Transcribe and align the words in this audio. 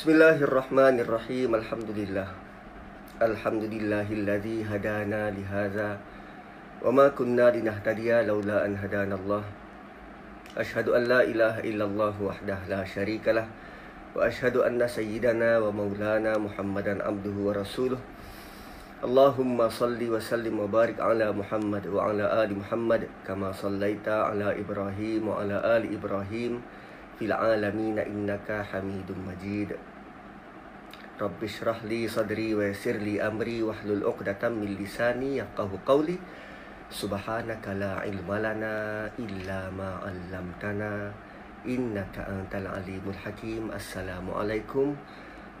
Bismillahirrahmanirrahim. 0.00 1.60
Alhamdulillah. 1.60 2.24
Alhamdulillahilladzi 3.20 4.64
hadana 4.64 5.28
li 5.28 5.44
hadza 5.44 6.00
wa 6.80 6.88
ma 6.88 7.12
kunna 7.12 7.52
linahtadiya 7.52 8.24
laula 8.24 8.64
an 8.64 8.80
hadana 8.80 9.20
Allah. 9.20 9.44
Ashhadu 10.56 10.96
an 10.96 11.04
la 11.04 11.20
ilaha 11.20 11.60
illallah 11.60 12.16
wahdahu 12.16 12.72
la 12.72 12.80
syarikalah 12.80 13.44
wa 14.16 14.24
ashhadu 14.24 14.64
anna 14.64 14.88
sayyidana 14.88 15.60
wa 15.60 15.68
maulana 15.68 16.32
Muhammadan 16.40 17.04
abduhu 17.04 17.52
wa 17.52 17.60
rasuluh. 17.60 18.00
Allahumma 19.04 19.68
salli 19.68 20.08
wa 20.08 20.16
sallim 20.16 20.64
wa 20.64 20.64
barik 20.64 20.96
ala 20.96 21.28
Muhammad 21.28 21.84
wa 21.92 22.08
ala 22.08 22.40
ali 22.40 22.56
Muhammad 22.56 23.04
kama 23.28 23.52
sallaita 23.52 24.32
ala 24.32 24.56
Ibrahim 24.56 25.28
wa 25.28 25.44
ala 25.44 25.60
ali 25.76 25.92
Ibrahim 25.92 26.64
fil 27.20 27.36
alamin 27.36 28.00
innaka 28.00 28.64
Hamidum 28.64 29.28
Majid. 29.28 29.89
Rabbi 31.20 31.44
syrah 31.44 31.76
li 31.84 32.08
sadri 32.08 32.56
wa 32.56 32.64
yassir 32.64 32.96
li 32.96 33.20
amri 33.20 33.60
wahlul 33.60 34.08
'uqdatam 34.08 34.56
min 34.56 34.72
lisani 34.72 35.36
yafqahu 35.36 35.76
qawli. 35.84 36.16
Subhanaka 36.88 37.76
la 37.76 38.00
ilma 38.08 38.40
lana 38.40 39.04
illa 39.20 39.68
ma 39.68 40.00
'allamtana 40.00 41.12
innaka 41.68 42.24
antal 42.24 42.72
alimul 42.72 43.12
hakim. 43.20 43.68
Assalamualaikum 43.68 44.96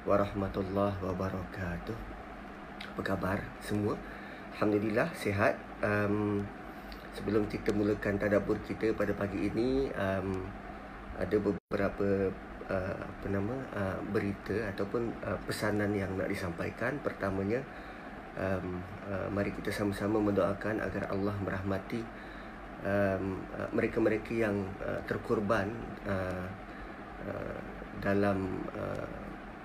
warahmatullahi 0.08 0.96
wabarakatuh. 0.96 1.96
Apa 2.96 3.00
khabar 3.04 3.44
semua? 3.60 4.00
Alhamdulillah 4.56 5.12
sihat. 5.12 5.60
Um, 5.84 6.40
sebelum 7.12 7.44
kita 7.52 7.76
mulakan 7.76 8.16
tadabbur 8.16 8.56
kita 8.64 8.96
pada 8.96 9.12
pagi 9.12 9.52
ini 9.52 9.92
um, 9.92 10.40
ada 11.20 11.36
beberapa 11.36 12.32
uh, 12.70 12.94
apa 13.02 13.26
nama 13.26 13.54
uh, 13.74 13.98
berita 14.14 14.54
ataupun 14.70 15.10
uh, 15.26 15.38
pesanan 15.42 15.90
yang 15.90 16.14
nak 16.14 16.30
disampaikan. 16.30 17.02
Pertamanya 17.02 17.58
um, 18.38 18.78
mari 19.34 19.50
kita 19.50 19.74
sama-sama 19.74 20.22
mendoakan 20.22 20.78
agar 20.78 21.10
Allah 21.10 21.34
merahmati 21.42 21.98
um, 22.86 23.42
mereka-mereka 23.74 24.30
yang 24.30 24.70
terkorban 25.10 25.66
uh, 26.06 26.46
uh, 27.26 27.58
dalam 27.98 28.62
uh, 28.78 29.10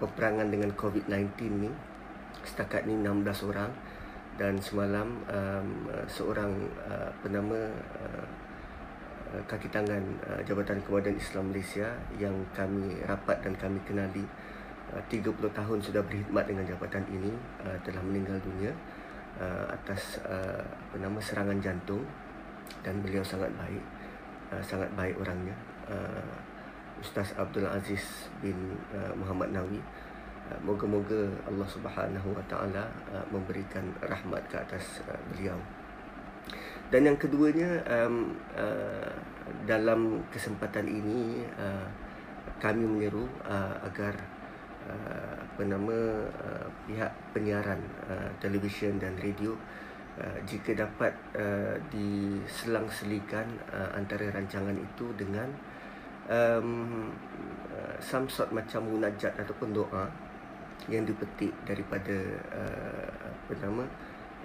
peperangan 0.02 0.50
dengan 0.50 0.74
COVID-19 0.74 1.30
ni. 1.62 1.72
Setakat 2.42 2.90
ni 2.90 2.98
16 2.98 3.50
orang 3.54 3.72
dan 4.36 4.60
semalam 4.60 5.24
um, 5.30 5.68
seorang 6.10 6.52
uh, 6.84 7.08
apa 7.14 7.28
nama 7.30 7.60
uh, 7.96 8.26
Uh, 8.26 8.45
kaki 9.44 9.68
tangan 9.68 10.00
uh, 10.24 10.40
Jabatan 10.48 10.80
Kemudahan 10.80 11.20
Islam 11.20 11.52
Malaysia 11.52 11.92
yang 12.16 12.32
kami 12.56 13.04
rapat 13.04 13.44
dan 13.44 13.54
kami 13.60 13.84
kenali 13.84 14.24
30 14.96 15.28
uh, 15.28 15.52
tahun 15.52 15.80
sudah 15.84 16.00
berkhidmat 16.08 16.48
dengan 16.48 16.64
jabatan 16.64 17.04
ini 17.12 17.34
telah 17.84 18.00
meninggal 18.06 18.38
dunia 18.40 18.72
atas 19.68 20.24
apa 20.24 20.96
nama 20.96 21.20
serangan 21.20 21.60
jantung. 21.60 22.06
Dan 22.86 23.02
beliau 23.04 23.26
sangat 23.26 23.52
baik 23.60 23.84
sangat 24.64 24.88
baik 24.96 25.18
orangnya 25.20 25.52
Ustaz 27.02 27.36
Abdul 27.36 27.68
Aziz 27.68 28.32
bin 28.40 28.56
Muhammad 29.20 29.52
Nawi. 29.52 29.82
Moga-moga 30.64 31.28
Allah 31.50 31.68
Subhanahu 31.68 32.30
Wa 32.32 32.46
Taala 32.48 32.86
memberikan 33.34 33.84
rahmat 34.06 34.46
ke 34.48 34.56
atas 34.56 35.04
beliau 35.34 35.58
dan 36.94 37.02
yang 37.10 37.18
keduanya 37.18 37.82
um, 37.90 38.38
uh, 38.54 39.10
dalam 39.66 40.22
kesempatan 40.30 40.86
ini 40.86 41.42
uh, 41.58 41.86
kami 42.62 42.86
menyeru 42.86 43.26
uh, 43.42 43.74
agar 43.82 44.14
uh, 44.86 45.34
apa 45.42 45.62
nama 45.66 45.98
uh, 46.46 46.68
pihak 46.86 47.10
penyiaran 47.34 47.82
uh, 48.06 48.30
televisyen 48.38 49.02
dan 49.02 49.18
radio 49.18 49.58
uh, 50.22 50.38
jika 50.46 50.78
dapat 50.78 51.14
uh, 51.34 51.74
diselang-selikan 51.90 53.50
uh, 53.74 53.90
antara 53.98 54.30
rancangan 54.30 54.78
itu 54.78 55.10
dengan 55.18 55.50
um, 56.30 57.10
uh, 57.74 57.98
some 57.98 58.30
sort 58.30 58.54
macam 58.54 58.86
munajat 58.86 59.34
ataupun 59.42 59.74
doa 59.74 60.06
yang 60.86 61.02
dipetik 61.02 61.50
daripada 61.66 62.14
uh, 62.54 63.10
apa 63.26 63.54
nama 63.58 63.84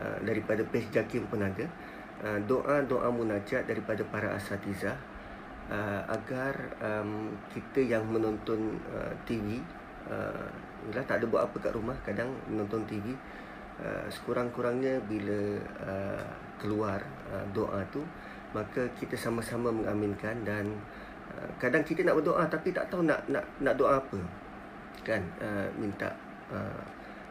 uh, 0.00 0.18
daripada 0.24 0.64
page 0.72 0.88
Jakim 0.88 1.28
pun 1.28 1.44
ada 1.44 1.68
Uh, 1.68 1.89
doa-doa 2.20 3.08
munajat 3.08 3.64
daripada 3.64 4.04
para 4.04 4.36
asatizah 4.36 4.92
uh, 5.72 6.02
agar 6.10 6.52
um, 6.82 7.32
kita 7.48 7.80
yang 7.80 8.04
menonton 8.04 8.76
uh, 8.92 9.14
TV 9.24 9.56
uh, 10.10 10.46
tak 11.08 11.22
ada 11.22 11.24
buat 11.28 11.48
apa 11.48 11.56
kat 11.60 11.72
rumah 11.72 11.96
kadang 12.04 12.28
menonton 12.50 12.84
TV 12.84 13.16
uh, 13.80 14.04
sekurang-kurangnya 14.12 15.00
bila 15.08 15.40
uh, 15.80 16.28
keluar 16.60 17.00
uh, 17.32 17.44
doa 17.56 17.80
tu 17.88 18.04
maka 18.50 18.90
kita 18.98 19.14
sama-sama 19.14 19.70
mengaminkan 19.70 20.34
dan 20.42 20.66
uh, 21.32 21.48
kadang 21.56 21.86
kita 21.86 22.02
nak 22.02 22.18
berdoa 22.18 22.44
tapi 22.50 22.74
tak 22.74 22.90
tahu 22.90 23.06
nak 23.06 23.24
nak 23.30 23.46
nak 23.62 23.74
doa 23.78 24.02
apa 24.02 24.20
kan? 25.06 25.22
Uh, 25.40 25.68
minta 25.80 26.12
uh, 26.52 26.82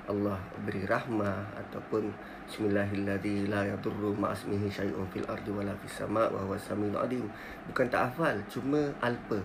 Allah 0.09 0.39
beri 0.65 0.83
rahmah 0.89 1.53
ataupun 1.67 2.09
Bismillahirrahmanirrahim. 2.49 3.53
La 3.53 3.61
yadurru 3.61 4.09
ma'asmihi 4.17 4.73
syai'un 4.73 5.05
fil 5.13 5.21
ardi 5.29 5.53
wala 5.53 5.69
fis 5.85 6.01
sama' 6.01 6.33
wa 6.33 6.49
huwa 6.49 6.57
samiul 6.57 6.97
alim. 6.97 7.29
Bukan 7.69 7.85
tak 7.93 8.09
hafal 8.09 8.41
cuma 8.49 8.89
alpa. 9.05 9.37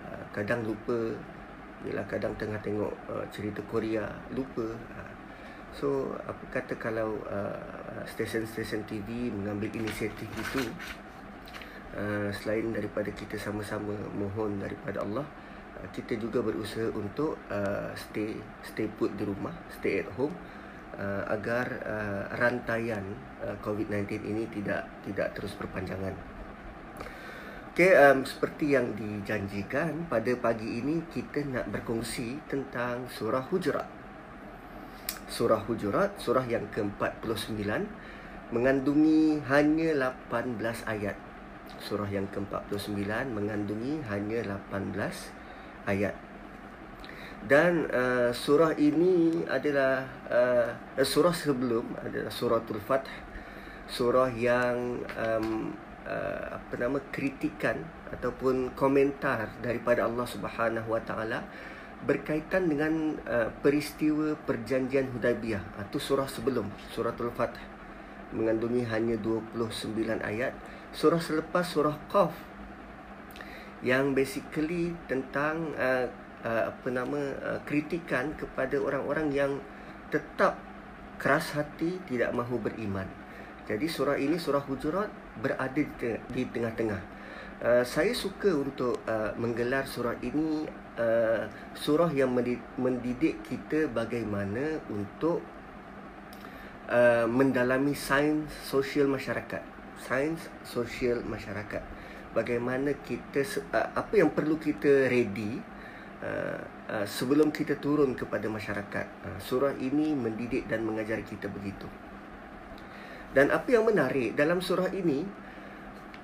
Uh, 0.00 0.24
kadang 0.32 0.64
lupa 0.64 1.12
ialah 1.84 2.00
kadang 2.08 2.32
tengah 2.40 2.56
tengok 2.64 2.88
uh, 3.12 3.20
cerita 3.28 3.60
Korea 3.68 4.08
lupa. 4.32 4.64
Uh, 4.64 5.12
so 5.76 6.08
apa 6.24 6.40
kata 6.48 6.72
kalau 6.80 7.20
stesen-stesen 8.08 8.80
TV 8.88 9.28
mengambil 9.28 9.68
inisiatif 9.68 10.24
itu 10.32 10.64
selain 12.32 12.72
daripada 12.72 13.12
kita 13.12 13.36
sama-sama 13.36 13.92
mohon 14.16 14.56
daripada 14.56 15.04
Allah 15.04 15.28
kita 15.92 16.16
juga 16.16 16.40
berusaha 16.40 16.88
untuk 16.96 17.36
uh, 17.52 17.92
stay 17.92 18.40
stay 18.64 18.88
put 18.96 19.12
di 19.20 19.28
rumah, 19.28 19.52
stay 19.68 20.00
at 20.00 20.08
home 20.16 20.32
uh, 20.98 21.24
agar 21.30 21.66
uh, 21.86 22.22
rantaian 22.36 23.02
uh, 23.40 23.56
COVID-19 23.62 24.26
ini 24.26 24.44
tidak 24.50 24.90
tidak 25.06 25.32
terus 25.38 25.54
berpanjangan. 25.54 26.12
Okay, 27.78 27.94
um, 27.94 28.26
seperti 28.26 28.74
yang 28.74 28.98
dijanjikan 28.98 30.10
pada 30.10 30.34
pagi 30.34 30.82
ini 30.82 31.06
kita 31.14 31.46
nak 31.46 31.70
berkongsi 31.70 32.42
tentang 32.50 33.06
surah 33.06 33.46
Hujurat. 33.46 33.86
Surah 35.30 35.62
Hujurat, 35.62 36.18
surah 36.18 36.42
yang 36.50 36.66
ke-49 36.74 37.62
mengandungi 38.50 39.46
hanya 39.46 40.10
18 40.34 40.58
ayat. 40.90 41.14
Surah 41.78 42.10
yang 42.10 42.26
ke-49 42.34 43.06
mengandungi 43.30 44.02
hanya 44.10 44.58
18 44.58 44.98
ayat. 45.86 46.27
Dan 47.48 47.88
uh, 47.88 48.28
surah 48.28 48.76
ini 48.76 49.40
adalah 49.48 50.04
uh, 50.28 50.68
surah 51.00 51.32
sebelum 51.32 51.96
adalah 51.96 52.28
suratul 52.28 52.76
Fath. 52.76 53.08
Surah 53.88 54.28
yang 54.36 55.00
um, 55.16 55.72
uh, 56.04 56.60
apa 56.60 56.74
nama 56.76 57.00
kritikan 57.08 57.80
ataupun 58.12 58.76
komentar 58.76 59.48
daripada 59.64 60.04
Allah 60.04 60.28
Subhanahu 60.28 60.92
Wa 60.92 61.00
Taala 61.08 61.40
berkaitan 62.04 62.68
dengan 62.68 63.16
uh, 63.24 63.48
peristiwa 63.64 64.36
perjanjian 64.44 65.08
Hudaybiyah. 65.08 65.88
Itu 65.88 65.96
surah 65.96 66.28
sebelum 66.28 66.68
suratul 66.92 67.32
Fath 67.32 67.56
mengandungi 68.36 68.84
hanya 68.92 69.16
29 69.16 70.20
ayat. 70.20 70.52
Surah 70.92 71.16
selepas 71.16 71.64
surah 71.64 71.96
Qaf 72.12 72.36
yang 73.80 74.12
basically 74.12 74.92
tentang 75.08 75.72
uh, 75.80 76.27
uh, 76.48 76.72
apa 76.72 76.88
nama 76.88 77.20
uh, 77.44 77.60
kritikan 77.68 78.32
kepada 78.32 78.80
orang-orang 78.80 79.28
yang 79.28 79.52
tetap 80.08 80.56
keras 81.20 81.52
hati 81.52 82.00
tidak 82.08 82.32
mahu 82.32 82.56
beriman. 82.56 83.04
Jadi 83.68 83.84
surah 83.84 84.16
ini 84.16 84.40
surah 84.40 84.64
Hujurat 84.64 85.12
berada 85.44 85.84
di 86.32 86.42
tengah-tengah. 86.48 87.20
Uh, 87.60 87.84
saya 87.84 88.16
suka 88.16 88.48
untuk 88.48 88.96
uh, 89.04 89.36
menggelar 89.36 89.84
surah 89.84 90.16
ini 90.24 90.64
uh, 90.96 91.44
surah 91.76 92.08
yang 92.16 92.32
mendidik 92.80 93.44
kita 93.44 93.90
bagaimana 93.92 94.80
untuk 94.88 95.44
uh, 96.88 97.28
mendalami 97.28 97.92
sains 97.92 98.48
sosial 98.64 99.04
masyarakat. 99.10 99.60
Sains 99.98 100.40
sosial 100.62 101.20
masyarakat 101.26 101.82
bagaimana 102.32 102.94
kita 103.02 103.42
uh, 103.74 103.90
apa 103.98 104.14
yang 104.14 104.30
perlu 104.30 104.56
kita 104.62 105.10
ready 105.10 105.58
uh, 106.22 106.60
uh, 106.90 107.06
sebelum 107.06 107.50
kita 107.50 107.78
turun 107.78 108.14
kepada 108.14 108.46
masyarakat. 108.46 109.06
Uh, 109.24 109.38
surah 109.42 109.74
ini 109.78 110.14
mendidik 110.14 110.66
dan 110.66 110.82
mengajar 110.82 111.20
kita 111.22 111.46
begitu. 111.50 111.86
Dan 113.34 113.52
apa 113.52 113.68
yang 113.68 113.84
menarik 113.84 114.32
dalam 114.32 114.64
surah 114.64 114.88
ini 114.90 115.20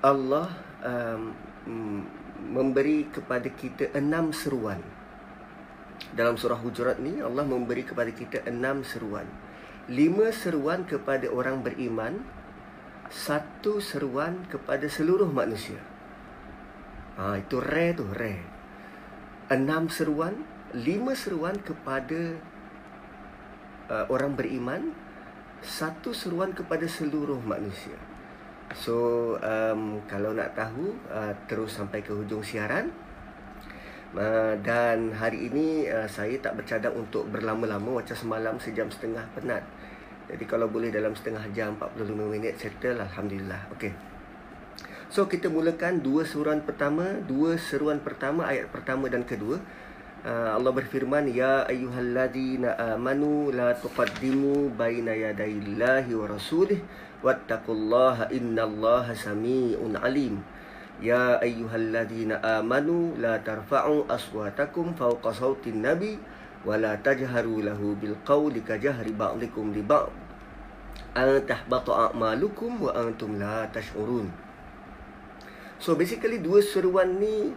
Allah 0.01 0.49
um, 0.81 1.31
memberi 2.49 3.09
kepada 3.09 3.47
kita 3.49 3.93
enam 3.93 4.33
seruan. 4.33 4.81
dalam 6.11 6.35
surah 6.35 6.59
Hujurat 6.59 6.99
ni 6.99 7.23
Allah 7.23 7.47
memberi 7.47 7.83
kepada 7.87 8.11
kita 8.11 8.43
enam 8.45 8.83
seruan. 8.83 9.25
Lima 9.87 10.29
seruan 10.33 10.83
kepada 10.83 11.29
orang 11.29 11.61
beriman, 11.61 12.25
satu 13.09 13.77
seruan 13.79 14.43
kepada 14.49 14.85
seluruh 14.89 15.29
manusia. 15.29 15.77
Ha, 17.15 17.39
itu 17.39 17.61
rare 17.61 17.95
tu, 17.95 18.05
rare. 18.11 18.54
Enam 19.45 19.85
seruan, 19.93 20.41
lima 20.73 21.13
seruan 21.13 21.53
kepada 21.61 22.33
uh, 23.93 24.05
orang 24.09 24.33
beriman, 24.33 24.89
satu 25.61 26.17
seruan 26.17 26.49
kepada 26.57 26.89
seluruh 26.89 27.37
manusia. 27.45 27.93
So, 28.73 29.37
um, 29.45 30.01
kalau 30.09 30.33
nak 30.33 30.57
tahu, 30.57 30.97
uh, 31.13 31.29
terus 31.45 31.77
sampai 31.77 32.01
ke 32.01 32.09
hujung 32.09 32.41
siaran. 32.41 32.89
Uh, 34.17 34.57
dan 34.65 35.13
hari 35.13 35.53
ini 35.53 35.93
uh, 35.93 36.09
saya 36.09 36.41
tak 36.41 36.57
bercadang 36.57 36.97
untuk 36.97 37.29
berlama-lama 37.29 38.01
macam 38.01 38.17
semalam 38.17 38.57
sejam 38.57 38.89
setengah 38.89 39.29
penat. 39.37 39.61
Jadi 40.25 40.41
kalau 40.49 40.65
boleh 40.65 40.89
dalam 40.89 41.13
setengah 41.13 41.45
jam 41.53 41.77
45 41.77 42.33
minit 42.33 42.57
settle 42.57 42.97
alhamdulillah. 42.97 43.61
Okey. 43.77 44.14
So 45.05 45.29
kita 45.29 45.47
mulakan 45.47 46.01
dua 46.01 46.25
seruan 46.25 46.65
pertama, 46.65 47.21
dua 47.23 47.55
seruan 47.61 48.01
pertama 48.01 48.49
ayat 48.49 48.67
pertama 48.73 49.05
dan 49.07 49.21
kedua. 49.23 49.61
Uh, 50.25 50.57
Allah 50.57 50.73
berfirman 50.73 51.29
ya 51.29 51.69
ayyuhalladzina 51.69 52.97
amanu 52.97 53.53
la 53.53 53.77
tuqaddimu 53.77 54.73
baina 54.73 55.13
yadayillahi 55.13 56.17
wa 56.17 56.25
rasulih 56.25 56.81
wattaqullaha 57.21 58.33
innallaha 58.33 59.13
samiun 59.13 59.93
'alim. 59.93 60.41
Ya 60.97 61.37
ayyuhalladzina 61.37 62.41
amanu 62.41 63.13
la 63.21 63.37
tarfa'u 63.37 64.09
aswatakum 64.09 64.97
fawqa 64.97 65.29
sawtin 65.29 65.85
nabi 65.85 66.17
wa 66.65 66.73
la 66.81 66.97
tajharu 66.97 67.61
lahu 67.61 67.93
bilqawli 67.93 68.65
kajahri 68.65 69.13
ba'dikum 69.13 69.69
li 69.69 69.85
ba'd 69.85 70.09
an 71.13 71.37
tahbata 71.45 72.09
a'malukum 72.09 72.81
wa 72.81 72.91
antum 72.97 73.37
la 73.37 73.69
tash'urun. 73.69 74.44
So 75.79 75.93
basically 75.99 76.39
dua 76.39 76.63
seruan 76.63 77.19
ni 77.19 77.51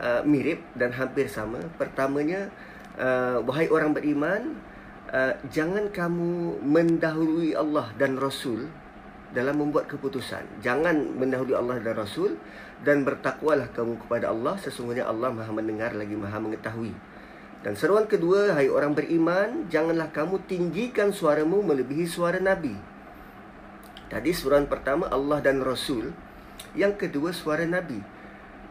uh, 0.00 0.22
mirip 0.24 0.60
dan 0.76 0.92
hampir 0.92 1.28
sama. 1.28 1.60
Pertamanya, 1.80 2.52
uh, 3.00 3.40
wahai 3.44 3.68
orang 3.72 3.96
beriman, 3.96 4.56
uh, 5.10 5.34
jangan 5.48 5.88
kamu 5.88 6.60
mendahului 6.62 7.56
Allah 7.56 7.90
dan 7.96 8.16
Rasul 8.20 8.68
dalam 9.32 9.58
membuat 9.64 9.88
keputusan. 9.88 10.60
Jangan 10.60 11.16
mendahului 11.16 11.56
Allah 11.56 11.80
dan 11.80 11.96
Rasul 11.96 12.36
dan 12.84 13.02
bertakwalah 13.02 13.72
kamu 13.72 13.96
kepada 14.04 14.28
Allah 14.28 14.60
sesungguhnya 14.60 15.08
Allah 15.08 15.32
Maha 15.32 15.50
mendengar 15.50 15.96
lagi 15.96 16.12
Maha 16.12 16.36
mengetahui. 16.38 16.92
Dan 17.62 17.78
seruan 17.78 18.10
kedua, 18.10 18.58
hai 18.58 18.66
orang 18.66 18.90
beriman, 18.92 19.70
janganlah 19.70 20.10
kamu 20.10 20.42
tinggikan 20.50 21.14
suaramu 21.14 21.62
melebihi 21.62 22.10
suara 22.10 22.42
Nabi. 22.42 22.74
Tadi 24.10 24.30
seruan 24.34 24.66
pertama 24.66 25.06
Allah 25.08 25.38
dan 25.38 25.62
Rasul, 25.62 26.10
yang 26.78 26.96
kedua 26.96 27.34
suara 27.34 27.66
Nabi. 27.68 28.00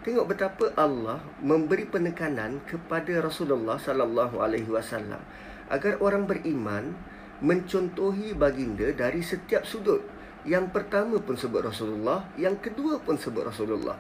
Tengok 0.02 0.34
betapa 0.34 0.74
Allah 0.74 1.22
memberi 1.46 1.86
penekanan 1.86 2.66
kepada 2.66 3.22
Rasulullah 3.22 3.78
sallallahu 3.78 4.42
alaihi 4.42 4.66
wasallam 4.66 5.22
agar 5.70 6.02
orang 6.02 6.26
beriman 6.26 6.98
mencontohi 7.42 8.34
baginda 8.34 8.90
dari 8.94 9.22
setiap 9.22 9.66
sudut. 9.66 10.02
Yang 10.42 10.74
pertama 10.74 11.22
pun 11.22 11.38
sebut 11.38 11.62
Rasulullah, 11.62 12.26
yang 12.34 12.58
kedua 12.58 12.98
pun 12.98 13.14
sebut 13.14 13.46
Rasulullah. 13.46 13.94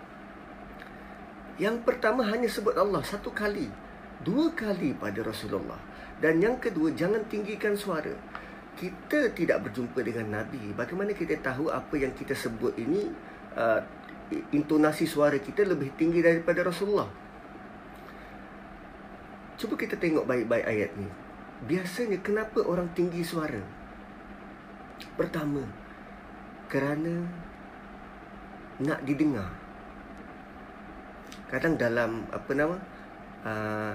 Yang 1.61 1.85
pertama 1.85 2.25
hanya 2.25 2.49
sebut 2.49 2.73
Allah 2.73 3.05
satu 3.05 3.29
kali, 3.29 3.69
dua 4.25 4.49
kali 4.57 4.97
pada 4.97 5.21
Rasulullah. 5.21 5.77
Dan 6.17 6.41
yang 6.41 6.57
kedua 6.57 6.93
jangan 6.97 7.21
tinggikan 7.29 7.77
suara. 7.77 8.13
Kita 8.73 9.29
tidak 9.37 9.69
berjumpa 9.69 10.01
dengan 10.01 10.41
Nabi. 10.41 10.73
Bagaimana 10.73 11.13
kita 11.13 11.37
tahu 11.41 11.69
apa 11.69 11.93
yang 11.97 12.13
kita 12.17 12.33
sebut 12.33 12.73
ini 12.77 13.09
uh, 13.57 13.81
intonasi 14.55 15.03
suara 15.07 15.35
kita 15.39 15.67
lebih 15.67 15.91
tinggi 15.99 16.23
daripada 16.23 16.63
Rasulullah? 16.63 17.09
Cuba 19.59 19.77
kita 19.77 19.99
tengok 19.99 20.25
baik-baik 20.25 20.65
ayat 20.65 20.91
ni. 20.97 21.09
Biasanya 21.61 22.17
kenapa 22.25 22.65
orang 22.65 22.89
tinggi 22.97 23.21
suara? 23.21 23.61
Pertama, 25.13 25.61
kerana 26.65 27.21
nak 28.81 29.05
didengar. 29.05 29.53
Kadang 31.53 31.77
dalam 31.77 32.25
apa 32.33 32.51
nama? 32.57 32.77
Uh, 33.41 33.93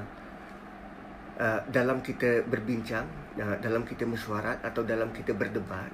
uh, 1.43 1.61
dalam 1.73 1.99
kita 2.05 2.47
berbincang, 2.47 3.07
uh, 3.41 3.57
dalam 3.59 3.83
kita 3.83 4.07
mesyuarat 4.07 4.63
atau 4.63 4.87
dalam 4.87 5.11
kita 5.11 5.35
berdebat, 5.35 5.91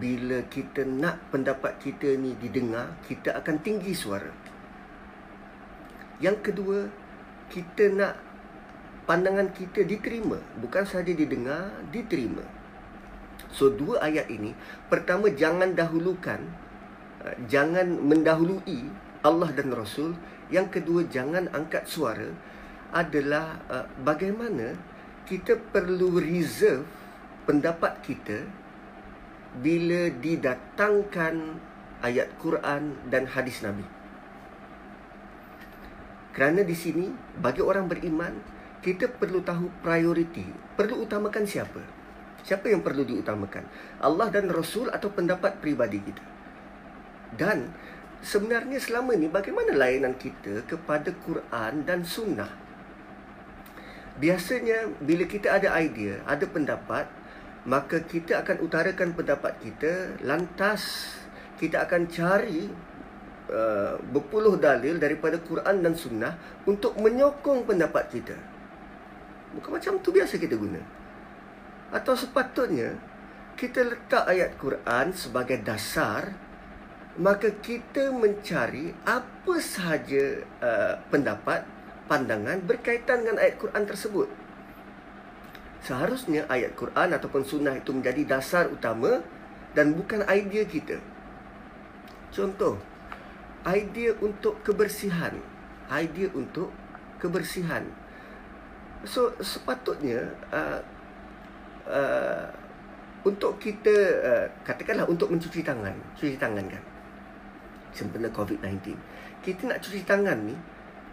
bila 0.00 0.42
kita 0.48 0.82
nak 0.88 1.20
pendapat 1.28 1.76
kita 1.80 2.16
ni 2.16 2.34
didengar, 2.40 2.96
kita 3.04 3.36
akan 3.36 3.56
tinggi 3.60 3.92
suara. 3.92 4.32
Yang 6.18 6.50
kedua, 6.50 6.78
kita 7.52 7.92
nak 7.92 8.14
pandangan 9.04 9.52
kita 9.52 9.84
diterima, 9.84 10.40
bukan 10.58 10.84
sahaja 10.88 11.12
didengar, 11.12 11.68
diterima. 11.92 12.42
So 13.54 13.70
dua 13.70 14.02
ayat 14.02 14.26
ini 14.26 14.50
Pertama 14.90 15.30
jangan 15.30 15.78
dahulukan 15.78 16.42
uh, 17.22 17.36
Jangan 17.46 18.02
mendahului 18.02 18.90
Allah 19.22 19.50
dan 19.54 19.70
Rasul 19.70 20.18
Yang 20.50 20.80
kedua 20.80 21.06
jangan 21.06 21.46
angkat 21.54 21.86
suara 21.86 22.34
Adalah 22.90 23.62
uh, 23.70 23.86
bagaimana 24.02 24.74
Kita 25.22 25.54
perlu 25.54 26.18
reserve 26.18 26.82
Pendapat 27.46 28.02
kita 28.02 28.42
Bila 29.58 30.10
didatangkan 30.10 31.34
Ayat 32.02 32.34
Quran 32.42 32.98
dan 33.08 33.30
hadis 33.30 33.62
Nabi 33.62 33.86
Kerana 36.34 36.66
di 36.66 36.74
sini 36.74 37.06
Bagi 37.38 37.62
orang 37.62 37.86
beriman 37.86 38.34
Kita 38.82 39.06
perlu 39.06 39.40
tahu 39.46 39.70
prioriti 39.80 40.44
Perlu 40.74 41.06
utamakan 41.06 41.46
siapa 41.46 42.04
Siapa 42.44 42.68
yang 42.68 42.84
perlu 42.84 43.08
diutamakan? 43.08 43.64
Allah 44.04 44.28
dan 44.28 44.52
Rasul 44.52 44.92
atau 44.92 45.08
pendapat 45.08 45.64
pribadi 45.64 45.96
kita? 45.96 46.20
Dan 47.32 47.72
sebenarnya 48.20 48.76
selama 48.76 49.16
ni 49.16 49.32
bagaimana 49.32 49.72
layanan 49.72 50.12
kita 50.20 50.60
kepada 50.68 51.08
Quran 51.24 51.88
dan 51.88 52.04
Sunnah? 52.04 52.52
Biasanya 54.20 54.92
bila 55.00 55.24
kita 55.24 55.56
ada 55.56 55.72
idea, 55.80 56.20
ada 56.28 56.44
pendapat, 56.44 57.08
maka 57.64 58.04
kita 58.04 58.44
akan 58.44 58.60
utarakan 58.60 59.16
pendapat 59.16 59.56
kita, 59.64 60.20
lantas 60.20 61.12
kita 61.56 61.88
akan 61.88 62.04
cari 62.12 62.68
uh, 63.48 63.96
berpuluh 64.12 64.60
dalil 64.60 65.00
daripada 65.00 65.40
Quran 65.40 65.80
dan 65.80 65.96
Sunnah 65.96 66.36
untuk 66.68 66.92
menyokong 67.00 67.64
pendapat 67.64 68.04
kita. 68.12 68.36
Bukan 69.56 69.70
macam 69.80 69.96
tu 70.04 70.12
biasa 70.12 70.36
kita 70.36 70.60
guna. 70.60 70.82
Atau 71.94 72.12
sepatutnya 72.18 73.00
kita 73.54 73.86
letak 73.86 74.28
ayat 74.28 74.58
Quran 74.58 75.14
sebagai 75.14 75.62
dasar 75.62 76.34
maka 77.14 77.46
kita 77.62 78.10
mencari 78.10 78.90
apa 79.06 79.54
sahaja 79.62 80.42
uh, 80.58 80.94
pendapat 81.14 81.62
pandangan 82.10 82.58
berkaitan 82.66 83.22
dengan 83.22 83.38
ayat 83.38 83.54
Quran 83.56 83.84
tersebut. 83.86 84.28
Seharusnya 85.84 86.48
ayat 86.48 86.72
Quran 86.80 87.12
ataupun 87.12 87.44
sunnah 87.44 87.76
itu 87.76 87.92
menjadi 87.92 88.24
dasar 88.24 88.72
utama 88.72 89.20
dan 89.76 89.92
bukan 89.92 90.24
idea 90.32 90.64
kita. 90.64 90.96
Contoh, 92.32 92.80
idea 93.68 94.16
untuk 94.24 94.64
kebersihan. 94.64 95.36
Idea 95.92 96.32
untuk 96.32 96.72
kebersihan. 97.20 97.84
So, 99.04 99.36
sepatutnya 99.44 100.32
uh, 100.48 100.80
uh, 101.84 102.48
untuk 103.28 103.60
kita 103.60 103.96
uh, 104.24 104.46
katakanlah 104.64 105.04
untuk 105.04 105.28
mencuci 105.28 105.60
tangan, 105.60 105.92
cuci 106.16 106.40
tangan 106.40 106.64
kan. 106.64 106.82
Sempena 107.92 108.32
COVID-19. 108.32 108.96
Kita 109.44 109.68
nak 109.68 109.84
cuci 109.84 110.00
tangan 110.08 110.48
ni, 110.48 110.56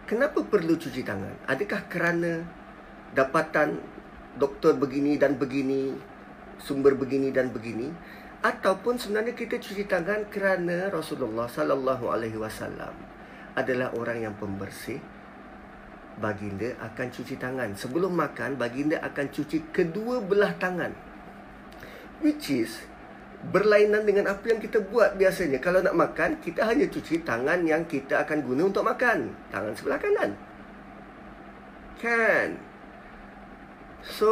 kenapa 0.07 0.39
perlu 0.47 0.79
cuci 0.79 1.03
tangan? 1.03 1.35
Adakah 1.51 1.91
kerana 1.91 2.47
dapatan 3.11 3.99
doktor 4.37 4.77
begini 4.79 5.19
dan 5.19 5.35
begini, 5.35 5.95
sumber 6.61 6.95
begini 6.95 7.33
dan 7.33 7.51
begini 7.51 7.91
ataupun 8.41 8.97
sebenarnya 8.97 9.37
kita 9.37 9.61
cuci 9.61 9.85
tangan 9.85 10.25
kerana 10.33 10.89
Rasulullah 10.89 11.45
sallallahu 11.45 12.09
alaihi 12.09 12.41
wasallam 12.41 12.93
adalah 13.53 13.93
orang 13.93 14.25
yang 14.25 14.33
pembersih 14.33 14.97
baginda 16.17 16.73
akan 16.81 17.07
cuci 17.09 17.35
tangan. 17.37 17.73
Sebelum 17.77 18.13
makan, 18.13 18.57
baginda 18.57 19.01
akan 19.01 19.29
cuci 19.29 19.73
kedua 19.73 20.21
belah 20.21 20.53
tangan. 20.57 20.93
Which 22.21 22.53
is 22.53 22.81
berlainan 23.49 24.05
dengan 24.05 24.29
apa 24.29 24.45
yang 24.53 24.61
kita 24.61 24.85
buat 24.85 25.17
biasanya. 25.17 25.57
Kalau 25.57 25.81
nak 25.81 25.97
makan, 25.97 26.37
kita 26.41 26.65
hanya 26.69 26.85
cuci 26.85 27.25
tangan 27.25 27.65
yang 27.65 27.89
kita 27.89 28.21
akan 28.21 28.45
guna 28.45 28.69
untuk 28.69 28.85
makan. 28.85 29.33
Tangan 29.49 29.73
sebelah 29.73 29.97
kanan. 29.97 30.31
Kan? 31.97 32.70
So 34.05 34.29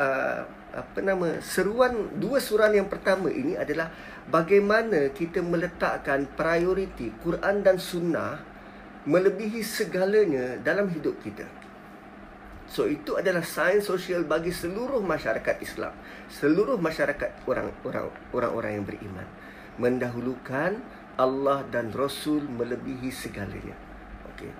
uh, 0.00 0.40
apa 0.76 0.98
nama 1.00 1.40
seruan 1.40 2.20
dua 2.20 2.36
suran 2.36 2.76
yang 2.76 2.88
pertama 2.88 3.32
ini 3.32 3.56
adalah 3.56 3.88
bagaimana 4.28 5.12
kita 5.12 5.40
meletakkan 5.40 6.28
prioriti 6.36 7.12
Quran 7.24 7.64
dan 7.64 7.80
Sunnah 7.80 8.40
melebihi 9.08 9.62
segalanya 9.62 10.60
dalam 10.60 10.90
hidup 10.92 11.16
kita. 11.22 11.46
So 12.66 12.90
itu 12.90 13.14
adalah 13.14 13.46
sains 13.46 13.86
sosial 13.86 14.26
bagi 14.26 14.50
seluruh 14.50 14.98
masyarakat 14.98 15.62
Islam, 15.62 15.94
seluruh 16.26 16.76
masyarakat 16.76 17.46
orang-orang 17.46 18.10
orang-orang 18.34 18.72
yang 18.82 18.84
beriman 18.84 19.28
mendahulukan 19.76 20.80
Allah 21.16 21.64
dan 21.72 21.92
Rasul 21.92 22.44
melebihi 22.44 23.08
segalanya. 23.08 23.76
Okey. 24.34 24.52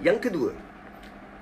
Yang 0.00 0.30
kedua, 0.30 0.52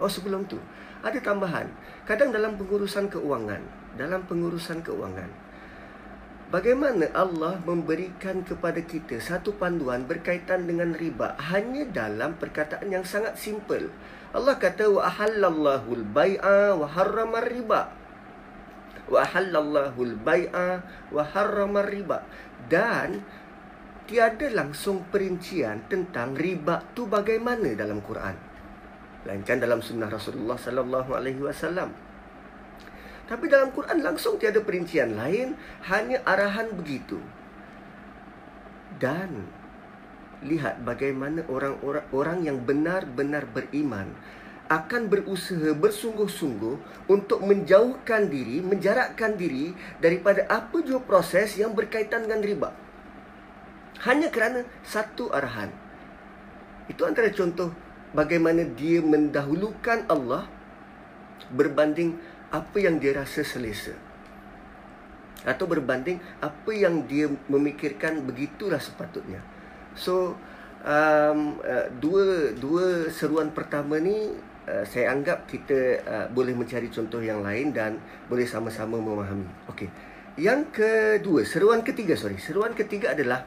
oh 0.02 0.10
sebelum 0.10 0.46
tu, 0.50 0.58
ada 1.02 1.18
tambahan. 1.22 1.70
Kadang 2.08 2.32
dalam 2.32 2.56
pengurusan 2.56 3.12
keuangan, 3.12 3.60
dalam 4.00 4.24
pengurusan 4.24 4.80
keuangan, 4.80 5.28
bagaimana 6.48 7.04
Allah 7.12 7.60
memberikan 7.68 8.40
kepada 8.48 8.80
kita 8.80 9.20
satu 9.20 9.52
panduan 9.52 10.08
berkaitan 10.08 10.64
dengan 10.64 10.96
riba 10.96 11.36
hanya 11.52 11.84
dalam 11.84 12.32
perkataan 12.40 12.88
yang 12.88 13.04
sangat 13.04 13.36
simple. 13.36 13.92
Allah 14.32 14.56
kata 14.56 14.88
wa 14.88 15.04
ahallallahu 15.04 15.88
al-bai'a 16.00 16.80
wa 16.80 16.88
harrama 16.88 17.44
riba. 17.44 17.92
Wa 19.12 19.28
ahallallahu 19.28 20.00
al-bai'a 20.00 20.68
wa 21.12 21.22
harrama 21.28 21.84
riba. 21.84 22.24
Dan 22.72 23.20
tiada 24.08 24.48
langsung 24.48 25.04
perincian 25.12 25.84
tentang 25.92 26.32
riba 26.32 26.88
tu 26.96 27.04
bagaimana 27.04 27.68
dalam 27.76 28.00
Quran 28.00 28.47
melainkan 29.28 29.60
dalam 29.60 29.84
sunnah 29.84 30.08
Rasulullah 30.08 30.56
sallallahu 30.56 31.12
alaihi 31.12 31.36
wasallam. 31.44 31.92
Tapi 33.28 33.44
dalam 33.52 33.76
Quran 33.76 34.00
langsung 34.00 34.40
tiada 34.40 34.64
perincian 34.64 35.20
lain, 35.20 35.52
hanya 35.84 36.24
arahan 36.24 36.72
begitu. 36.72 37.20
Dan 38.96 39.44
lihat 40.40 40.80
bagaimana 40.80 41.44
orang-orang 41.44 42.08
orang 42.16 42.38
yang 42.40 42.64
benar-benar 42.64 43.44
beriman 43.52 44.16
akan 44.72 45.12
berusaha 45.12 45.76
bersungguh-sungguh 45.76 47.04
untuk 47.12 47.44
menjauhkan 47.44 48.32
diri, 48.32 48.64
menjarakkan 48.64 49.36
diri 49.36 49.76
daripada 50.00 50.48
apa 50.48 50.80
jua 50.80 51.04
proses 51.04 51.52
yang 51.60 51.76
berkaitan 51.76 52.24
dengan 52.24 52.40
riba. 52.40 52.72
Hanya 54.08 54.32
kerana 54.32 54.64
satu 54.88 55.28
arahan. 55.36 55.68
Itu 56.88 57.04
antara 57.04 57.28
contoh 57.28 57.87
bagaimana 58.12 58.64
dia 58.64 59.04
mendahulukan 59.04 60.08
Allah 60.08 60.48
berbanding 61.52 62.16
apa 62.48 62.76
yang 62.80 62.96
dia 63.00 63.16
rasa 63.16 63.44
selesa. 63.44 63.92
Atau 65.44 65.70
berbanding 65.70 66.18
apa 66.42 66.72
yang 66.74 67.06
dia 67.08 67.30
memikirkan 67.48 68.24
begitulah 68.24 68.80
sepatutnya. 68.80 69.40
So 69.94 70.36
um, 70.82 71.60
uh, 71.62 71.88
dua 71.96 72.52
dua 72.58 73.08
seruan 73.08 73.54
pertama 73.54 74.02
ni 74.02 74.34
uh, 74.66 74.84
saya 74.84 75.14
anggap 75.14 75.46
kita 75.46 75.78
uh, 76.04 76.26
boleh 76.32 76.52
mencari 76.52 76.90
contoh 76.90 77.22
yang 77.22 77.40
lain 77.40 77.72
dan 77.72 78.02
boleh 78.26 78.44
sama-sama 78.44 78.98
memahami. 78.98 79.46
Okey. 79.72 79.88
Yang 80.38 80.60
kedua 80.74 81.42
seruan 81.46 81.86
ketiga 81.86 82.18
sorry. 82.18 82.38
Seruan 82.38 82.74
ketiga 82.74 83.14
adalah 83.14 83.46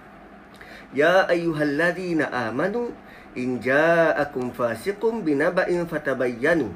ya 0.91 1.27
ayyuhalladzina 1.27 2.31
amanu 2.51 2.91
in 3.37 3.61
ja'akum 3.61 4.51
fasiqun 4.51 5.23
binaba'in 5.23 5.87
fatabayyanu 5.87 6.71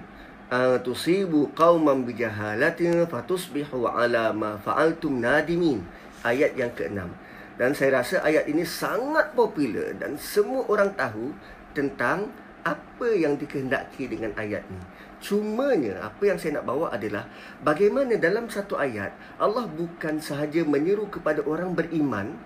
an 0.51 0.79
tusibu 0.81 1.51
qauman 1.57 2.05
bijahalatin 2.05 3.05
fatusbihu 3.09 3.89
ala 3.89 4.31
ma 4.31 4.59
fa'altum 4.61 5.19
nadimin. 5.19 5.83
Ayat 6.25 6.57
yang 6.57 6.73
keenam. 6.73 7.13
Dan 7.55 7.71
saya 7.71 8.01
rasa 8.01 8.19
ayat 8.25 8.49
ini 8.51 8.67
sangat 8.67 9.31
popular 9.37 9.95
dan 9.95 10.19
semua 10.19 10.65
orang 10.67 10.91
tahu 10.97 11.31
tentang 11.71 12.27
apa 12.65 13.07
yang 13.13 13.37
dikehendaki 13.37 14.09
dengan 14.09 14.33
ayat 14.35 14.65
ini 14.65 14.85
cumanya 15.25 16.05
apa 16.05 16.23
yang 16.27 16.37
saya 16.37 16.61
nak 16.61 16.69
bawa 16.69 16.93
adalah 16.93 17.25
bagaimana 17.65 18.13
dalam 18.21 18.45
satu 18.45 18.77
ayat 18.77 19.09
Allah 19.41 19.65
bukan 19.65 20.21
sahaja 20.21 20.61
menyeru 20.61 21.09
kepada 21.09 21.41
orang 21.45 21.73
beriman 21.73 22.37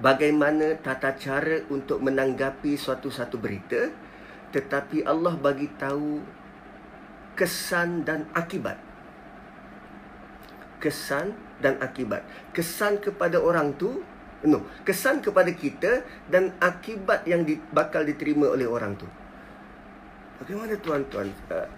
bagaimana 0.00 0.78
tata 0.80 1.12
cara 1.18 1.60
untuk 1.68 2.00
menanggapi 2.00 2.78
suatu-satu 2.78 3.36
berita 3.36 3.92
tetapi 4.52 5.04
Allah 5.08 5.32
bagi 5.36 5.68
tahu 5.80 6.20
kesan 7.32 8.04
dan 8.04 8.28
akibat. 8.36 8.76
Kesan 10.76 11.32
dan 11.64 11.80
akibat. 11.80 12.20
Kesan 12.52 13.00
kepada 13.00 13.40
orang 13.40 13.72
tu 13.76 14.04
no 14.42 14.66
kesan 14.82 15.22
kepada 15.22 15.54
kita 15.54 16.02
dan 16.26 16.50
akibat 16.58 17.22
yang 17.30 17.46
di, 17.46 17.56
bakal 17.72 18.04
diterima 18.04 18.52
oleh 18.52 18.68
orang 18.68 18.92
tu. 18.98 19.08
Bagaimana 20.42 20.74
tuan-tuan? 20.82 21.30
Uh, 21.48 21.68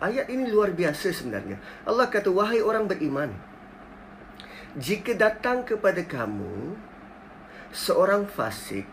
ayat 0.00 0.26
ini 0.32 0.48
luar 0.48 0.72
biasa 0.72 1.12
sebenarnya. 1.12 1.60
Allah 1.84 2.08
kata 2.08 2.32
wahai 2.32 2.64
orang 2.64 2.88
beriman 2.90 3.30
jika 4.74 5.14
datang 5.14 5.62
kepada 5.62 6.02
kamu 6.02 6.74
seorang 7.74 8.30
fasik 8.30 8.86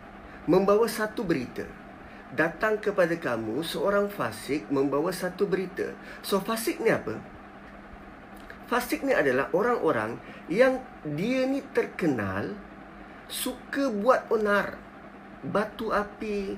membawa 0.49 0.89
satu 0.89 1.21
berita. 1.21 1.63
Datang 2.33 2.81
kepada 2.81 3.13
kamu 3.13 3.61
seorang 3.61 4.09
fasik 4.09 4.65
membawa 4.73 5.13
satu 5.13 5.45
berita. 5.45 5.93
So 6.25 6.41
fasik 6.41 6.81
ni 6.81 6.89
apa? 6.89 7.21
Fasik 8.65 9.05
ni 9.05 9.13
adalah 9.13 9.53
orang-orang 9.53 10.17
yang 10.49 10.81
dia 11.05 11.45
ni 11.45 11.61
terkenal 11.75 12.55
suka 13.27 13.91
buat 13.91 14.31
onar, 14.31 14.79
batu 15.43 15.91
api, 15.91 16.55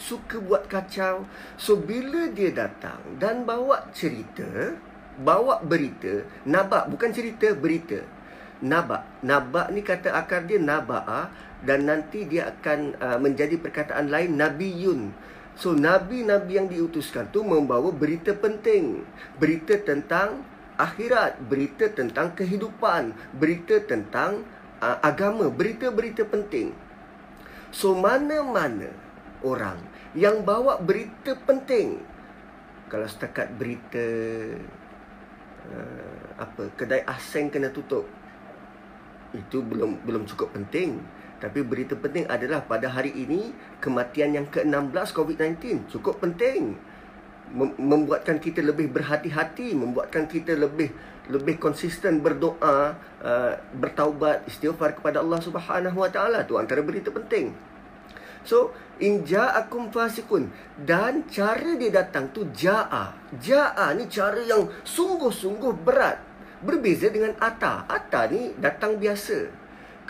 suka 0.00 0.40
buat 0.40 0.66
kacau. 0.66 1.28
So 1.60 1.78
bila 1.78 2.32
dia 2.32 2.50
datang 2.50 2.98
dan 3.20 3.44
bawa 3.44 3.92
cerita, 3.92 4.72
bawa 5.20 5.60
berita, 5.60 6.24
nabak 6.48 6.88
bukan 6.90 7.12
cerita, 7.12 7.52
berita. 7.54 8.00
Nabak. 8.60 9.24
Nabak 9.24 9.72
ni 9.72 9.80
kata 9.80 10.12
akar 10.12 10.44
dia 10.44 10.60
naba'a 10.60 11.32
dan 11.64 11.88
nanti 11.88 12.24
dia 12.24 12.52
akan 12.52 12.96
uh, 12.96 13.18
menjadi 13.20 13.60
perkataan 13.60 14.08
lain 14.08 14.36
nabiyun. 14.36 15.12
So 15.60 15.76
nabi-nabi 15.76 16.56
yang 16.56 16.68
diutuskan 16.72 17.28
tu 17.28 17.44
membawa 17.44 17.92
berita 17.92 18.32
penting. 18.32 19.04
Berita 19.36 19.76
tentang 19.76 20.40
akhirat 20.80 21.44
berita 21.44 21.92
tentang 21.92 22.32
kehidupan 22.32 23.12
berita 23.36 23.84
tentang 23.84 24.48
uh, 24.80 24.96
agama 25.04 25.52
berita-berita 25.52 26.24
penting. 26.24 26.72
So 27.68 27.92
mana-mana 27.92 28.88
orang 29.44 29.78
yang 30.16 30.42
bawa 30.42 30.80
berita 30.80 31.36
penting 31.44 32.00
kalau 32.90 33.06
setakat 33.06 33.52
berita 33.54 34.02
uh, 35.70 36.24
apa 36.40 36.72
kedai 36.74 37.06
asing 37.06 37.52
kena 37.52 37.70
tutup 37.70 38.08
itu 39.30 39.62
belum 39.62 40.02
belum 40.02 40.26
cukup 40.26 40.50
penting 40.56 40.98
tapi 41.40 41.64
berita 41.64 41.96
penting 41.96 42.28
adalah 42.28 42.60
pada 42.60 42.92
hari 42.92 43.16
ini 43.16 43.50
kematian 43.80 44.36
yang 44.36 44.46
ke-16 44.52 45.08
COVID-19 45.16 45.88
cukup 45.88 46.20
penting 46.20 46.76
membuatkan 47.56 48.38
kita 48.38 48.62
lebih 48.62 48.90
berhati-hati, 48.94 49.74
membuatkan 49.74 50.30
kita 50.30 50.54
lebih 50.54 50.94
lebih 51.30 51.62
konsisten 51.62 52.18
berdoa, 52.18 52.98
uh, 53.22 53.52
bertaubat, 53.78 54.46
istighfar 54.50 54.98
kepada 54.98 55.22
Allah 55.22 55.38
Subhanahu 55.38 56.02
Wa 56.02 56.10
Taala 56.10 56.42
tu 56.42 56.58
antara 56.58 56.82
berita 56.82 57.10
penting. 57.14 57.54
So, 58.42 58.72
in 58.98 59.22
ja'akum 59.22 59.92
fasikun 59.92 60.50
dan 60.82 61.28
cara 61.30 61.76
dia 61.76 61.92
datang 61.92 62.32
tu 62.34 62.48
ja'a. 62.50 63.14
Ja'a 63.36 63.94
ni 63.94 64.10
cara 64.10 64.42
yang 64.42 64.66
sungguh-sungguh 64.82 65.86
berat. 65.86 66.18
Berbeza 66.60 67.08
dengan 67.12 67.36
ata. 67.38 67.84
Ata 67.86 68.26
ni 68.28 68.56
datang 68.58 68.96
biasa 68.96 69.59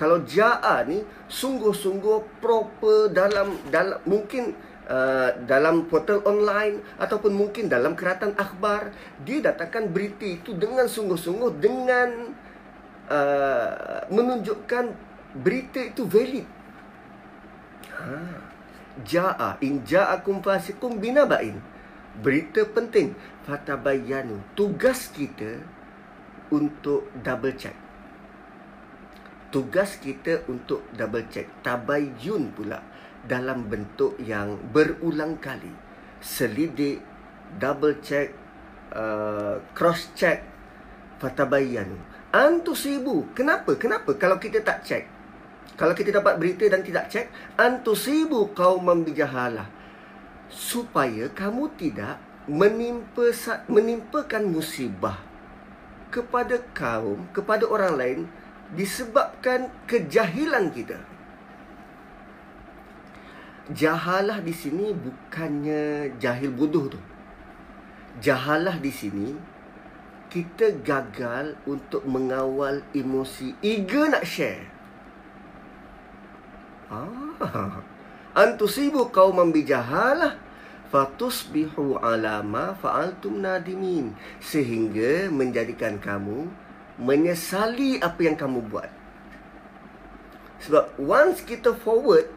kalau 0.00 0.24
jaa 0.24 0.80
ni 0.88 1.04
sungguh-sungguh 1.28 2.40
proper 2.40 3.12
dalam 3.12 3.52
dalam 3.68 4.00
mungkin 4.08 4.56
uh, 4.88 5.36
dalam 5.44 5.84
portal 5.92 6.24
online 6.24 6.80
ataupun 6.96 7.36
mungkin 7.36 7.68
dalam 7.68 7.92
keratan 7.92 8.32
akhbar 8.40 8.96
dia 9.20 9.44
datangkan 9.44 9.92
berita 9.92 10.24
itu 10.24 10.56
dengan 10.56 10.88
sungguh-sungguh 10.88 11.52
dengan 11.60 12.32
uh, 13.12 14.08
menunjukkan 14.08 14.88
berita 15.36 15.84
itu 15.84 16.08
valid. 16.08 16.48
Ha. 18.00 18.16
Jaa 19.04 19.60
in 19.60 19.84
jaakum 19.84 20.40
fasikum 20.40 20.96
binaba'in 20.96 21.60
berita 22.24 22.64
penting. 22.64 23.12
Fatabayyanu 23.44 24.56
tugas 24.56 25.12
kita 25.12 25.60
untuk 26.48 27.12
double 27.20 27.52
check 27.60 27.89
tugas 29.50 29.98
kita 29.98 30.46
untuk 30.46 30.86
double 30.94 31.26
check. 31.30 31.46
Tabayyun 31.62 32.54
pula 32.54 32.82
dalam 33.26 33.66
bentuk 33.66 34.16
yang 34.22 34.56
berulang 34.70 35.38
kali. 35.38 35.70
Selidik 36.22 37.02
double 37.58 37.98
check 38.02 38.30
uh, 38.94 39.58
cross 39.74 40.14
check 40.14 40.46
fatabayyanu 41.18 42.10
antusibu 42.30 43.30
kenapa? 43.34 43.74
Kenapa? 43.74 44.14
Kalau 44.14 44.38
kita 44.38 44.62
tak 44.62 44.86
check. 44.86 45.04
Kalau 45.74 45.96
kita 45.96 46.12
dapat 46.12 46.36
berita 46.36 46.68
dan 46.68 46.84
tidak 46.84 47.08
check 47.08 47.26
antusibu 47.56 48.52
qauman 48.52 49.02
bijahalah 49.02 49.66
supaya 50.50 51.30
kamu 51.30 51.72
tidak 51.78 52.20
menimpa 52.50 53.30
menimpakan 53.70 54.50
musibah 54.50 55.16
kepada 56.10 56.58
kaum 56.74 57.22
kepada 57.30 57.64
orang 57.70 57.94
lain 57.94 58.20
disebabkan 58.74 59.70
kejahilan 59.90 60.70
kita. 60.70 60.98
Jahalah 63.70 64.42
di 64.42 64.50
sini 64.50 64.90
bukannya 64.90 66.10
jahil 66.18 66.50
bodoh 66.50 66.90
tu. 66.90 67.00
Jahalah 68.18 68.82
di 68.82 68.90
sini 68.90 69.38
kita 70.30 70.74
gagal 70.82 71.54
untuk 71.66 72.02
mengawal 72.06 72.82
emosi 72.94 73.54
eager 73.62 74.10
nak 74.10 74.26
share. 74.26 74.66
Ah 76.90 77.78
antusibu 78.34 79.10
qauman 79.14 79.54
bijahalah 79.54 80.34
fatusbihu 80.90 82.02
ala 82.02 82.42
ma 82.42 82.74
fa'altum 82.74 83.38
nadimin. 83.38 84.14
Sehingga 84.42 85.30
menjadikan 85.30 86.02
kamu 86.02 86.50
menyesali 87.00 87.98
apa 87.98 88.20
yang 88.20 88.36
kamu 88.36 88.60
buat. 88.68 88.92
Sebab 90.60 91.00
once 91.00 91.40
kita 91.40 91.72
forward 91.72 92.28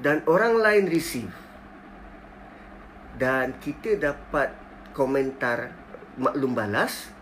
dan 0.00 0.24
orang 0.24 0.56
lain 0.56 0.88
receive 0.88 1.30
dan 3.20 3.52
kita 3.60 4.00
dapat 4.00 4.56
komentar 4.96 5.76
maklum 6.16 6.56
balas 6.56 7.12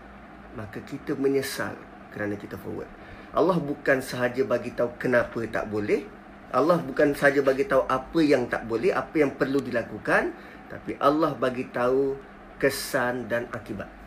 maka 0.54 0.78
kita 0.82 1.18
menyesal 1.18 1.74
kerana 2.14 2.38
kita 2.38 2.54
forward. 2.58 2.90
Allah 3.30 3.58
bukan 3.58 4.02
sahaja 4.02 4.42
bagi 4.42 4.74
tahu 4.74 4.90
kenapa 4.98 5.38
tak 5.46 5.70
boleh. 5.70 6.02
Allah 6.50 6.82
bukan 6.82 7.14
saja 7.14 7.38
bagi 7.46 7.62
tahu 7.62 7.86
apa 7.86 8.18
yang 8.18 8.50
tak 8.50 8.66
boleh, 8.66 8.90
apa 8.90 9.22
yang 9.22 9.38
perlu 9.38 9.62
dilakukan, 9.62 10.34
tapi 10.66 10.98
Allah 10.98 11.30
bagi 11.38 11.70
tahu 11.70 12.18
kesan 12.58 13.30
dan 13.30 13.46
akibat. 13.54 13.99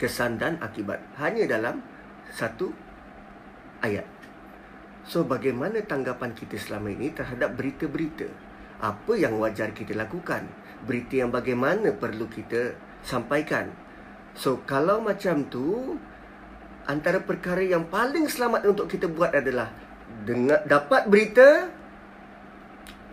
Kesan 0.00 0.40
dan 0.40 0.56
akibat 0.64 1.04
hanya 1.20 1.44
dalam 1.44 1.84
satu 2.32 2.72
ayat. 3.84 4.08
So 5.04 5.28
bagaimana 5.28 5.84
tanggapan 5.84 6.32
kita 6.32 6.56
selama 6.56 6.88
ini 6.88 7.12
terhadap 7.12 7.52
berita-berita? 7.52 8.28
Apa 8.80 9.12
yang 9.20 9.36
wajar 9.36 9.76
kita 9.76 9.92
lakukan? 9.92 10.48
Berita 10.88 11.20
yang 11.20 11.28
bagaimana 11.28 11.92
perlu 11.92 12.24
kita 12.32 12.72
sampaikan? 13.04 13.68
So 14.32 14.64
kalau 14.64 15.04
macam 15.04 15.44
tu 15.52 16.00
antara 16.88 17.20
perkara 17.20 17.60
yang 17.60 17.84
paling 17.92 18.24
selamat 18.24 18.64
untuk 18.64 18.88
kita 18.88 19.04
buat 19.10 19.36
adalah 19.36 19.68
dengar 20.24 20.64
dapat 20.66 21.06
berita 21.06 21.70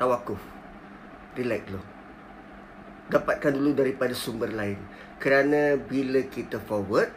tawakuf 0.01 0.39
relax 1.37 1.61
dulu 1.69 1.83
dapatkan 3.07 3.51
dulu 3.53 3.71
daripada 3.77 4.13
sumber 4.17 4.49
lain 4.51 4.79
kerana 5.17 5.75
bila 5.77 6.21
kita 6.25 6.61
forward 6.61 7.09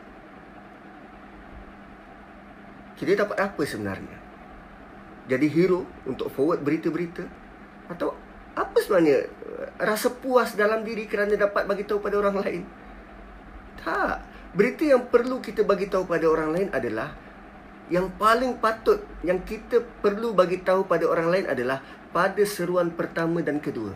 kita 2.96 3.24
dapat 3.24 3.36
apa 3.40 3.62
sebenarnya 3.64 4.18
jadi 5.28 5.46
hero 5.46 5.86
untuk 6.08 6.32
forward 6.32 6.60
berita-berita 6.64 7.24
atau 7.92 8.16
apa 8.56 8.76
sebenarnya 8.82 9.30
rasa 9.78 10.10
puas 10.10 10.58
dalam 10.58 10.82
diri 10.82 11.06
kerana 11.06 11.38
dapat 11.38 11.64
bagi 11.64 11.86
tahu 11.86 12.02
pada 12.02 12.18
orang 12.18 12.36
lain 12.40 12.62
tak 13.80 14.24
berita 14.52 14.84
yang 14.84 15.06
perlu 15.06 15.38
kita 15.38 15.62
bagi 15.62 15.86
tahu 15.86 16.04
pada 16.04 16.26
orang 16.26 16.50
lain 16.52 16.68
adalah 16.74 17.14
yang 17.90 18.06
paling 18.14 18.54
patut 18.62 19.02
yang 19.26 19.42
kita 19.42 19.82
perlu 19.98 20.30
bagi 20.30 20.62
tahu 20.62 20.86
pada 20.86 21.10
orang 21.10 21.28
lain 21.28 21.46
adalah 21.50 21.82
pada 22.14 22.42
seruan 22.46 22.94
pertama 22.94 23.42
dan 23.42 23.58
kedua. 23.58 23.94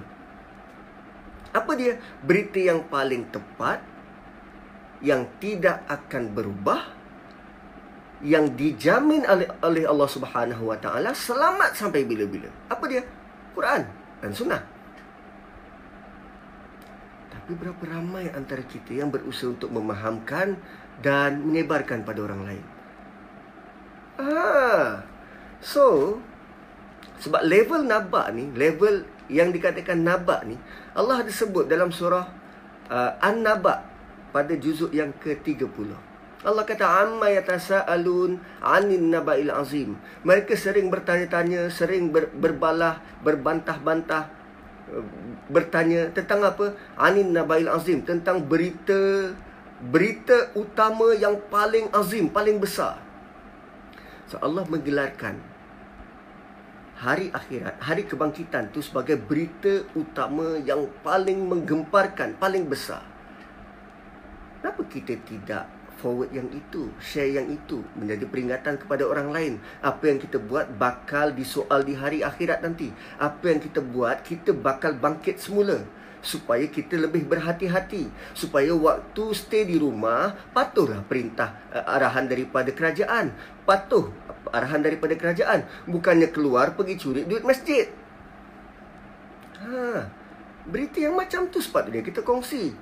Apa 1.55 1.79
dia? 1.79 2.03
Berita 2.27 2.59
yang 2.59 2.83
paling 2.91 3.31
tepat 3.31 3.79
yang 5.05 5.29
tidak 5.37 5.85
akan 5.85 6.33
berubah 6.33 6.81
yang 8.25 8.57
dijamin 8.57 9.29
oleh, 9.29 9.45
oleh 9.61 9.85
Allah 9.85 10.09
Subhanahu 10.09 10.73
Wa 10.73 10.81
Taala 10.81 11.13
selamat 11.13 11.77
sampai 11.77 12.09
bila-bila. 12.09 12.49
Apa 12.73 12.89
dia? 12.89 13.05
Quran 13.53 13.85
dan 14.25 14.33
Sunnah. 14.33 14.65
Tapi 17.29 17.53
berapa 17.53 17.85
ramai 17.85 18.33
antara 18.33 18.65
kita 18.65 18.97
yang 18.97 19.13
berusaha 19.13 19.53
untuk 19.53 19.69
memahamkan 19.69 20.57
dan 21.05 21.45
menyebarkan 21.45 22.01
pada 22.01 22.25
orang 22.25 22.41
lain? 22.49 22.65
Ah. 24.17 25.05
So 25.61 26.17
sebab 27.21 27.45
level 27.45 27.85
nabak 27.85 28.33
ni, 28.33 28.49
level 28.57 29.05
yang 29.29 29.53
dikatakan 29.53 30.01
nabak 30.01 30.49
ni, 30.49 30.57
Allah 30.97 31.21
ada 31.21 31.29
sebut 31.29 31.69
dalam 31.69 31.93
surah 31.93 32.25
uh, 32.89 33.21
An-Naba 33.21 33.94
pada 34.35 34.51
juzuk 34.59 34.91
yang 34.91 35.15
ke-30. 35.23 35.95
Allah 36.45 36.65
kata 36.67 36.85
amma 36.85 37.31
yatasaalun 37.31 38.37
'anin 38.61 39.09
naba'il 39.09 39.49
azim. 39.55 39.95
Mereka 40.27 40.59
sering 40.59 40.91
bertanya-tanya, 40.91 41.71
sering 41.71 42.11
ber, 42.11 42.29
berbalah, 42.35 43.01
berbantah-bantah 43.23 44.29
bertanya 45.49 46.13
tentang 46.13 46.45
apa? 46.45 46.77
'Anin 46.99 47.33
naba'il 47.33 47.71
azim, 47.71 48.03
tentang 48.03 48.43
berita 48.45 49.33
berita 49.81 50.53
utama 50.59 51.17
yang 51.17 51.41
paling 51.49 51.89
azim, 51.95 52.29
paling 52.29 52.61
besar. 52.61 53.01
So 54.29 54.37
Allah 54.41 54.65
menggelarkan 54.69 55.41
hari 57.01 57.29
akhirat, 57.33 57.81
hari 57.81 58.05
kebangkitan 58.09 58.73
tu 58.73 58.81
sebagai 58.81 59.17
berita 59.17 59.85
utama 59.97 60.61
yang 60.61 60.89
paling 61.05 61.41
menggemparkan, 61.45 62.37
paling 62.37 62.65
besar. 62.69 63.14
Kenapa 64.65 64.81
kita 64.89 65.21
tidak 65.29 65.69
forward 66.01 66.33
yang 66.33 66.49
itu, 66.49 66.89
share 66.97 67.29
yang 67.29 67.53
itu 67.53 67.85
menjadi 68.01 68.25
peringatan 68.25 68.81
kepada 68.81 69.05
orang 69.05 69.29
lain. 69.29 69.53
Apa 69.85 70.09
yang 70.09 70.17
kita 70.17 70.41
buat 70.41 70.81
bakal 70.81 71.37
disoal 71.37 71.85
di 71.85 71.93
hari 71.93 72.25
akhirat 72.25 72.65
nanti. 72.65 72.89
Apa 73.21 73.53
yang 73.53 73.61
kita 73.61 73.85
buat, 73.85 74.25
kita 74.25 74.57
bakal 74.57 74.97
bangkit 74.97 75.37
semula. 75.37 75.85
Supaya 76.25 76.65
kita 76.65 76.97
lebih 76.97 77.29
berhati-hati. 77.29 78.09
Supaya 78.33 78.73
waktu 78.73 79.37
stay 79.37 79.69
di 79.69 79.77
rumah 79.77 80.33
patuhlah 80.57 81.05
perintah 81.05 81.61
uh, 81.69 81.85
arahan 81.85 82.25
daripada 82.25 82.73
kerajaan. 82.73 83.37
Patuh 83.69 84.09
arahan 84.49 84.81
daripada 84.81 85.13
kerajaan. 85.13 85.69
Bukannya 85.85 86.33
keluar 86.33 86.73
pergi 86.73 86.97
curi 86.97 87.29
duit 87.29 87.45
masjid. 87.45 87.93
Ha 89.61 90.25
berita 90.65 90.97
yang 90.97 91.13
macam 91.13 91.53
tu 91.53 91.61
sepatutnya 91.61 92.01
kita 92.01 92.25
kongsi 92.25 92.73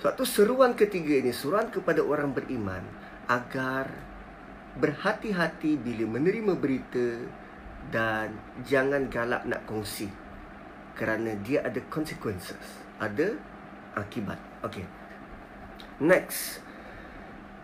suatu 0.00 0.22
seruan 0.28 0.76
ketiga 0.76 1.20
ini 1.20 1.32
seruan 1.32 1.72
kepada 1.72 2.04
orang 2.04 2.32
beriman 2.36 2.84
agar 3.26 3.90
berhati-hati 4.76 5.80
bila 5.80 6.04
menerima 6.20 6.52
berita 6.56 7.24
dan 7.88 8.36
jangan 8.66 9.08
galak 9.08 9.42
nak 9.48 9.64
kongsi 9.64 10.12
kerana 10.96 11.36
dia 11.40 11.64
ada 11.64 11.80
consequences 11.88 12.60
ada 13.00 13.36
akibat. 13.96 14.40
Okey. 14.64 14.84
Next. 16.00 16.60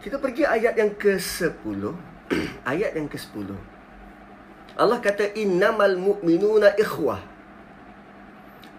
Kita 0.02 0.18
pergi 0.18 0.42
ayat 0.42 0.74
yang 0.74 0.92
ke-10 0.98 1.82
ayat 2.72 2.90
yang 2.98 3.06
ke-10 3.06 3.54
Allah 4.74 4.98
kata 4.98 5.36
innamal 5.38 5.94
mu'minuna 5.94 6.74
ikhwah 6.74 7.22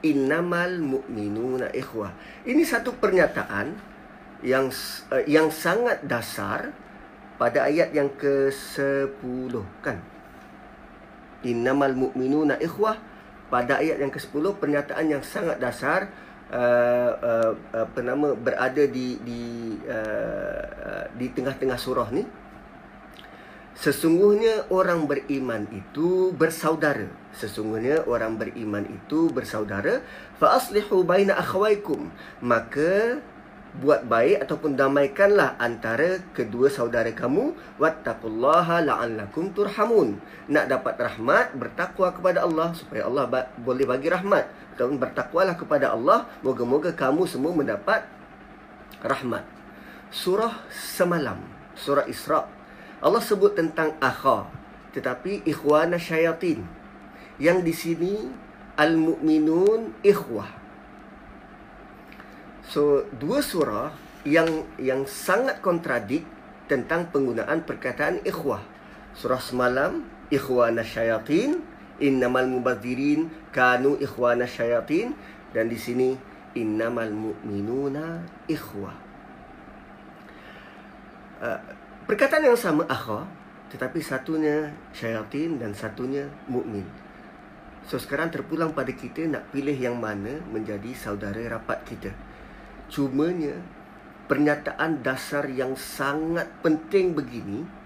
innamal 0.03 0.77
mu'minuna 0.83 1.71
ikhwah. 1.71 2.11
Ini 2.43 2.61
satu 2.67 2.93
pernyataan 2.99 3.73
yang 4.43 4.67
uh, 5.09 5.23
yang 5.23 5.47
sangat 5.49 6.03
dasar 6.03 6.75
pada 7.39 7.65
ayat 7.65 7.95
yang 7.95 8.11
ke-10 8.13 9.53
kan? 9.79 9.97
Innamal 11.47 11.95
mu'minuna 11.95 12.59
ikhwah. 12.59 12.99
Pada 13.47 13.79
ayat 13.79 14.01
yang 14.01 14.11
ke-10 14.11 14.43
pernyataan 14.57 15.05
yang 15.13 15.21
sangat 15.21 15.61
dasar 15.61 16.09
uh, 16.49 17.11
uh, 17.21 17.51
apa 17.85 17.99
nama 18.01 18.33
berada 18.33 18.81
di 18.89 19.21
di 19.21 19.43
uh, 19.85 20.63
uh, 20.67 21.05
di 21.15 21.31
tengah-tengah 21.31 21.79
surah 21.79 22.09
ni. 22.11 22.25
Sesungguhnya 23.77 24.69
orang 24.73 25.05
beriman 25.05 25.65
itu 25.69 26.33
bersaudara 26.33 27.22
sesungguhnya 27.33 28.05
orang 28.05 28.37
beriman 28.37 28.85
itu 28.85 29.29
bersaudara 29.33 30.05
fa 30.37 30.57
aslihu 30.57 31.01
baina 31.01 31.33
akhawaykum 31.37 32.13
maka 32.45 33.19
buat 33.73 34.05
baik 34.05 34.45
ataupun 34.45 34.77
damaikanlah 34.77 35.57
antara 35.57 36.21
kedua 36.37 36.69
saudara 36.69 37.09
kamu. 37.09 37.57
Wattaqullaha 37.81 38.85
la'allakum 38.85 39.49
turhamun. 39.49 40.21
Nak 40.45 40.69
dapat 40.69 40.93
rahmat 41.01 41.57
bertakwa 41.57 42.13
kepada 42.13 42.45
Allah 42.45 42.69
supaya 42.77 43.09
Allah 43.09 43.25
ba- 43.25 43.49
boleh 43.57 43.89
bagi 43.89 44.13
rahmat. 44.13 44.45
Ataupun 44.77 45.01
bertakwalah 45.01 45.57
kepada 45.57 45.89
Allah 45.89 46.29
moga-moga 46.45 46.93
kamu 46.93 47.25
semua 47.25 47.49
mendapat 47.49 48.05
rahmat. 49.01 49.41
Surah 50.13 50.53
semalam 50.69 51.41
surah 51.73 52.05
Isra. 52.05 52.45
Allah 53.01 53.19
sebut 53.19 53.57
tentang 53.57 53.97
akha 53.97 54.45
tetapi 54.93 55.41
ikhwana 55.43 55.97
syayatin 55.97 56.61
yang 57.41 57.65
di 57.65 57.73
sini 57.73 58.13
al-mu'minun 58.77 60.01
ikhwah 60.05 60.63
So 62.73 63.03
dua 63.19 63.43
surah 63.43 63.91
yang 64.23 64.47
yang 64.79 65.03
sangat 65.03 65.59
kontradik 65.59 66.23
tentang 66.65 67.11
penggunaan 67.11 67.67
perkataan 67.67 68.23
ikhwah. 68.23 68.63
Surah 69.13 69.37
semalam 69.37 70.07
ikhwana 70.31 70.81
syayatin 70.81 71.59
innamal 72.01 72.49
mubadzirin 72.49 73.29
kanu 73.53 73.99
ikhwana 73.99 74.49
syayatin 74.49 75.13
dan 75.53 75.69
di 75.69 75.77
sini 75.77 76.17
innamal 76.57 77.11
mu'minuna 77.13 78.25
ikhwah. 78.49 78.95
Uh, 81.43 81.59
perkataan 82.07 82.47
yang 82.47 82.57
sama 82.57 82.87
akha 82.87 83.27
tetapi 83.69 83.99
satunya 83.99 84.71
syayatin 84.95 85.61
dan 85.61 85.75
satunya 85.75 86.25
mukmin. 86.47 87.02
So 87.83 87.99
sekarang 87.99 88.31
terpulang 88.31 88.71
pada 88.71 88.95
kita 88.95 89.27
nak 89.27 89.51
pilih 89.51 89.75
yang 89.75 89.99
mana 89.99 90.39
menjadi 90.47 90.95
saudara 90.95 91.59
rapat 91.59 91.83
kita. 91.83 92.11
Cumanya 92.87 93.59
pernyataan 94.31 95.03
dasar 95.03 95.51
yang 95.51 95.75
sangat 95.75 96.47
penting 96.63 97.11
begini 97.11 97.83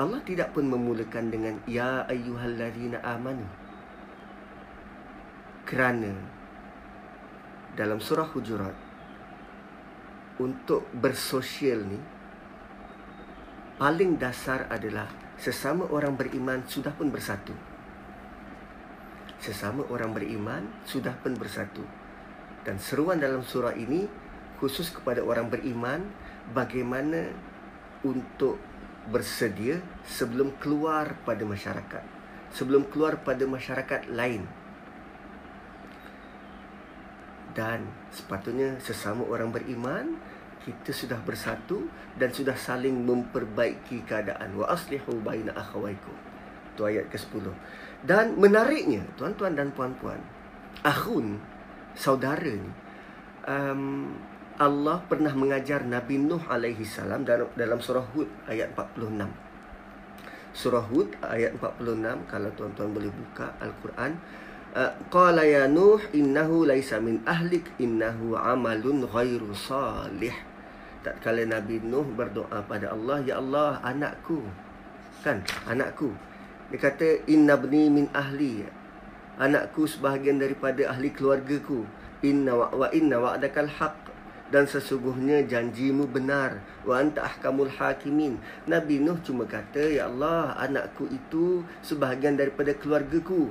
Allah 0.00 0.24
tidak 0.24 0.56
pun 0.56 0.64
memulakan 0.64 1.28
dengan 1.28 1.60
ya 1.68 2.08
ayyuhallazina 2.08 3.04
amanu. 3.04 3.44
Kerana 5.68 6.16
dalam 7.76 8.00
surah 8.00 8.24
Hujurat 8.32 8.72
untuk 10.40 10.88
bersosial 10.96 11.84
ni 11.84 12.00
paling 13.76 14.16
dasar 14.16 14.72
adalah 14.72 15.12
sesama 15.36 15.84
orang 15.92 16.16
beriman 16.16 16.64
sudah 16.64 16.96
pun 16.96 17.12
bersatu. 17.12 17.52
Sesama 19.40 19.88
orang 19.88 20.12
beriman 20.12 20.68
sudah 20.84 21.16
pun 21.24 21.32
bersatu. 21.32 21.80
Dan 22.60 22.76
seruan 22.76 23.16
dalam 23.16 23.40
surah 23.40 23.72
ini 23.72 24.04
khusus 24.60 24.92
kepada 24.92 25.24
orang 25.24 25.48
beriman 25.48 26.04
bagaimana 26.52 27.32
untuk 28.04 28.60
bersedia 29.08 29.80
sebelum 30.04 30.52
keluar 30.60 31.16
pada 31.24 31.40
masyarakat. 31.48 32.04
Sebelum 32.52 32.84
keluar 32.92 33.24
pada 33.24 33.48
masyarakat 33.48 34.12
lain. 34.12 34.44
Dan 37.56 37.88
sepatutnya 38.12 38.76
sesama 38.78 39.24
orang 39.24 39.50
beriman 39.50 40.20
kita 40.60 40.92
sudah 40.92 41.16
bersatu 41.24 41.88
dan 42.20 42.28
sudah 42.28 42.52
saling 42.52 42.92
memperbaiki 42.92 44.04
keadaan 44.04 44.60
wa 44.60 44.68
aslihu 44.68 45.16
baina 45.24 45.56
akhawaikum. 45.56 46.12
Ayat 46.86 47.10
ke-10. 47.12 47.44
Dan 48.06 48.40
menariknya 48.40 49.04
tuan-tuan 49.20 49.52
dan 49.52 49.72
puan-puan, 49.76 50.20
akhun 50.80 51.36
saudara 51.92 52.48
ni 52.48 52.70
um, 53.44 54.14
Allah 54.60 55.00
pernah 55.08 55.32
mengajar 55.32 55.84
Nabi 55.88 56.20
Nuh 56.20 56.44
alaihi 56.48 56.84
salam 56.84 57.24
dalam 57.28 57.80
surah 57.80 58.04
Hud 58.12 58.28
ayat 58.44 58.76
46. 58.76 59.24
Surah 60.52 60.84
Hud 60.84 61.16
ayat 61.24 61.56
46 61.56 62.28
kalau 62.28 62.50
tuan-tuan 62.58 62.90
boleh 62.92 63.08
buka 63.08 63.56
al-Quran 63.62 64.12
uh, 64.76 64.92
qala 65.08 65.46
ya 65.46 65.64
nuh 65.70 66.02
innahu 66.12 66.66
laisa 66.66 66.98
min 67.00 67.22
ahlik 67.24 67.70
innahu 67.80 68.36
amalun 68.36 69.06
ghairu 69.06 69.54
salih 69.54 70.34
tatkala 71.00 71.46
Nabi 71.48 71.80
Nuh 71.80 72.04
berdoa 72.04 72.60
pada 72.68 72.92
Allah 72.92 73.24
ya 73.24 73.40
Allah 73.40 73.80
anakku 73.80 74.44
kan 75.24 75.40
anakku 75.64 76.12
dia 76.70 76.78
kata 76.78 77.26
inna 77.26 77.58
bni 77.58 77.90
min 77.90 78.06
ahli. 78.14 78.62
Anakku 79.42 79.90
sebahagian 79.90 80.38
daripada 80.38 80.86
ahli 80.86 81.10
keluargaku. 81.10 81.82
Inna 82.22 82.54
wa, 82.54 82.70
wa 82.70 82.88
inna 82.94 83.18
wa'dakal 83.18 83.66
haq. 83.66 83.98
Dan 84.54 84.70
sesungguhnya 84.70 85.50
janjimu 85.50 86.06
benar. 86.06 86.62
Wa 86.86 87.02
anta 87.02 87.26
ahkamul 87.26 87.74
hakimin. 87.74 88.38
Nabi 88.70 89.02
nuh 89.02 89.18
cuma 89.26 89.50
kata 89.50 89.82
ya 89.82 90.06
Allah 90.06 90.54
anakku 90.62 91.10
itu 91.10 91.66
sebahagian 91.82 92.38
daripada 92.38 92.70
keluargaku. 92.78 93.50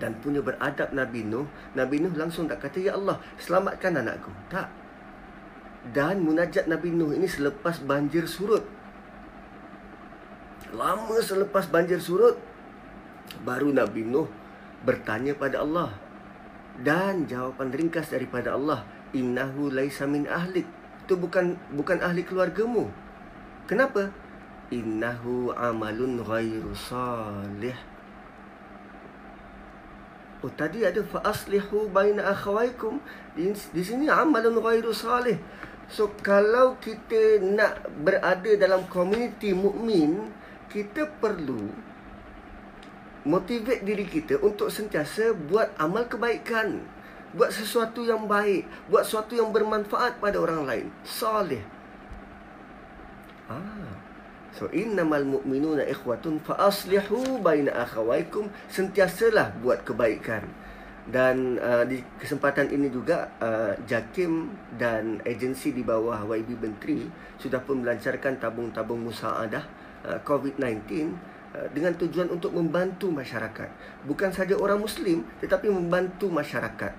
Dan 0.00 0.16
punya 0.24 0.40
beradab 0.40 0.94
nabi 0.94 1.26
nuh 1.26 1.44
nabi 1.74 1.98
nuh 1.98 2.14
langsung 2.14 2.46
tak 2.46 2.64
kata 2.64 2.78
ya 2.80 2.96
Allah 2.96 3.20
selamatkan 3.36 4.00
anakku. 4.00 4.32
Tak. 4.48 4.72
Dan 5.92 6.24
munajat 6.24 6.72
nabi 6.72 6.88
nuh 6.88 7.12
ini 7.12 7.28
selepas 7.28 7.84
banjir 7.84 8.24
surut 8.24 8.77
lama 10.74 11.16
selepas 11.20 11.68
banjir 11.68 12.00
surut 12.00 12.36
baru 13.44 13.72
nabi 13.72 14.04
nuh 14.04 14.28
bertanya 14.84 15.34
pada 15.34 15.64
Allah 15.64 15.92
dan 16.78 17.26
jawapan 17.26 17.74
ringkas 17.74 18.14
daripada 18.14 18.54
Allah 18.54 18.86
innahu 19.12 19.72
laisa 19.72 20.06
min 20.06 20.30
ahlik. 20.30 20.66
Itu 21.04 21.16
bukan 21.16 21.56
bukan 21.72 21.98
ahli 22.04 22.22
keluargamu. 22.22 22.86
Kenapa? 23.66 24.12
Innahu 24.68 25.50
amalun 25.56 26.20
ghairu 26.20 26.72
salih. 26.76 27.74
Oh 30.38 30.52
tadi 30.54 30.86
ada 30.86 31.02
fa 31.02 31.24
aslihu 31.26 31.90
baina 31.90 32.30
akhawaikum. 32.30 33.00
Di, 33.34 33.50
di 33.50 33.82
sini 33.82 34.06
amalun 34.06 34.60
ghairu 34.60 34.92
salih. 34.92 35.40
So 35.88 36.12
kalau 36.20 36.76
kita 36.78 37.40
nak 37.40 37.88
berada 38.04 38.52
dalam 38.60 38.84
komuniti 38.92 39.56
mukmin 39.56 40.28
kita 40.68 41.08
perlu 41.08 41.72
motivate 43.24 43.84
diri 43.84 44.04
kita 44.08 44.40
untuk 44.44 44.68
sentiasa 44.72 45.32
buat 45.34 45.72
amal 45.80 46.08
kebaikan. 46.08 46.80
Buat 47.28 47.52
sesuatu 47.52 48.00
yang 48.08 48.24
baik 48.24 48.64
buat 48.88 49.04
sesuatu 49.04 49.36
yang 49.36 49.52
bermanfaat 49.52 50.16
pada 50.16 50.40
orang 50.40 50.64
lain. 50.64 50.86
Salih. 51.04 51.60
Ah. 53.52 53.92
So 54.56 54.66
innamal 54.72 55.22
mu'minuna 55.28 55.84
ikhwatun 55.84 56.40
fa 56.40 56.56
aslihu 56.56 57.36
baina 57.44 57.84
akhawaikum. 57.84 58.48
Sentiasalah 58.72 59.60
buat 59.60 59.84
kebaikan. 59.84 60.48
Dan 61.08 61.56
uh, 61.60 61.88
di 61.88 62.04
kesempatan 62.20 62.68
ini 62.68 62.92
juga 62.92 63.32
uh, 63.40 63.72
Jakim 63.88 64.52
dan 64.76 65.20
agensi 65.24 65.72
di 65.72 65.80
bawah 65.80 66.20
YB 66.28 66.60
Menteri 66.60 67.08
sudah 67.40 67.64
pun 67.64 67.80
melancarkan 67.80 68.36
tabung-tabung 68.36 69.08
musaadah 69.08 69.77
COVID-19 70.04 71.38
Uh, 71.48 71.64
dengan 71.72 71.96
tujuan 71.96 72.28
untuk 72.28 72.52
membantu 72.52 73.08
masyarakat. 73.08 73.72
Bukan 74.04 74.28
saja 74.36 74.52
orang 74.52 74.84
muslim 74.84 75.24
tetapi 75.40 75.72
membantu 75.72 76.28
masyarakat 76.28 76.92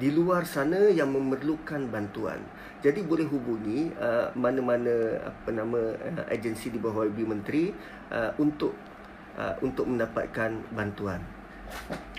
di 0.00 0.08
luar 0.08 0.48
sana 0.48 0.88
yang 0.88 1.12
memerlukan 1.12 1.84
bantuan. 1.84 2.40
Jadi 2.80 3.04
boleh 3.04 3.28
hubungi 3.28 3.92
uh, 4.00 4.32
mana-mana 4.32 5.20
apa 5.20 5.52
nama 5.52 5.92
uh, 5.92 6.24
agensi 6.32 6.72
di 6.72 6.80
bawah 6.80 7.04
ibu 7.04 7.28
menteri 7.28 7.76
uh, 8.08 8.32
untuk 8.40 8.72
uh, 9.36 9.60
untuk 9.60 9.84
mendapatkan 9.84 10.48
bantuan. 10.72 11.20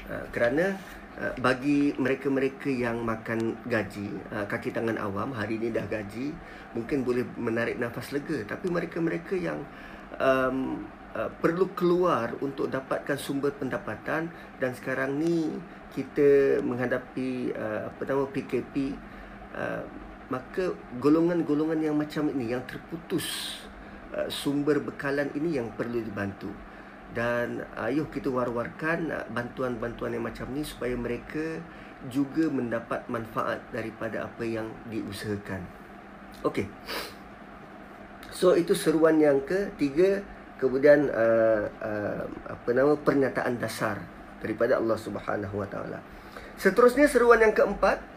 Uh, 0.06 0.22
kerana 0.30 0.78
uh, 1.18 1.34
bagi 1.42 1.98
mereka-mereka 1.98 2.70
yang 2.70 3.02
makan 3.02 3.58
gaji 3.66 4.22
uh, 4.30 4.46
kaki 4.46 4.70
tangan 4.70 5.02
awam 5.02 5.34
hari 5.34 5.58
ini 5.58 5.74
dah 5.74 5.90
gaji 5.90 6.30
mungkin 6.78 7.02
boleh 7.02 7.26
menarik 7.42 7.82
nafas 7.82 8.14
lega. 8.14 8.46
Tapi 8.46 8.70
mereka-mereka 8.70 9.34
yang 9.34 9.66
um, 10.22 10.86
Uh, 11.12 11.28
perlu 11.44 11.68
keluar 11.76 12.32
untuk 12.40 12.72
dapatkan 12.72 13.20
sumber 13.20 13.52
pendapatan 13.52 14.32
dan 14.64 14.72
sekarang 14.72 15.20
ni 15.20 15.52
kita 15.92 16.64
menghadapi 16.64 17.52
uh, 17.52 17.92
apa 17.92 18.02
nama 18.08 18.24
PKP 18.32 18.96
uh, 19.52 19.84
maka 20.32 20.72
golongan-golongan 21.04 21.84
yang 21.84 22.00
macam 22.00 22.32
ini 22.32 22.56
yang 22.56 22.64
terputus 22.64 23.60
uh, 24.16 24.32
sumber 24.32 24.80
bekalan 24.80 25.28
ini 25.36 25.60
yang 25.60 25.68
perlu 25.76 26.00
dibantu 26.00 26.48
dan 27.12 27.68
ayuh 27.76 28.08
kita 28.08 28.32
war-warkan 28.32 29.12
uh, 29.12 29.28
bantuan-bantuan 29.36 30.16
yang 30.16 30.24
macam 30.24 30.48
ni 30.56 30.64
supaya 30.64 30.96
mereka 30.96 31.60
juga 32.08 32.48
mendapat 32.48 33.04
manfaat 33.12 33.60
daripada 33.76 34.32
apa 34.32 34.48
yang 34.48 34.72
diusahakan. 34.88 35.60
Okey. 36.48 36.72
So 38.32 38.56
itu 38.56 38.72
seruan 38.74 39.20
yang 39.20 39.44
ketiga 39.44 40.24
kemudian 40.58 41.12
uh, 41.12 41.68
uh, 41.68 42.24
apa 42.48 42.70
nama 42.72 42.96
pernyataan 42.96 43.60
dasar 43.60 44.00
daripada 44.40 44.80
Allah 44.80 44.98
Subhanahu 44.98 45.56
Wa 45.62 45.68
Taala. 45.68 46.00
Seterusnya 46.56 47.12
seruan 47.12 47.44
yang 47.44 47.52
keempat 47.52 48.12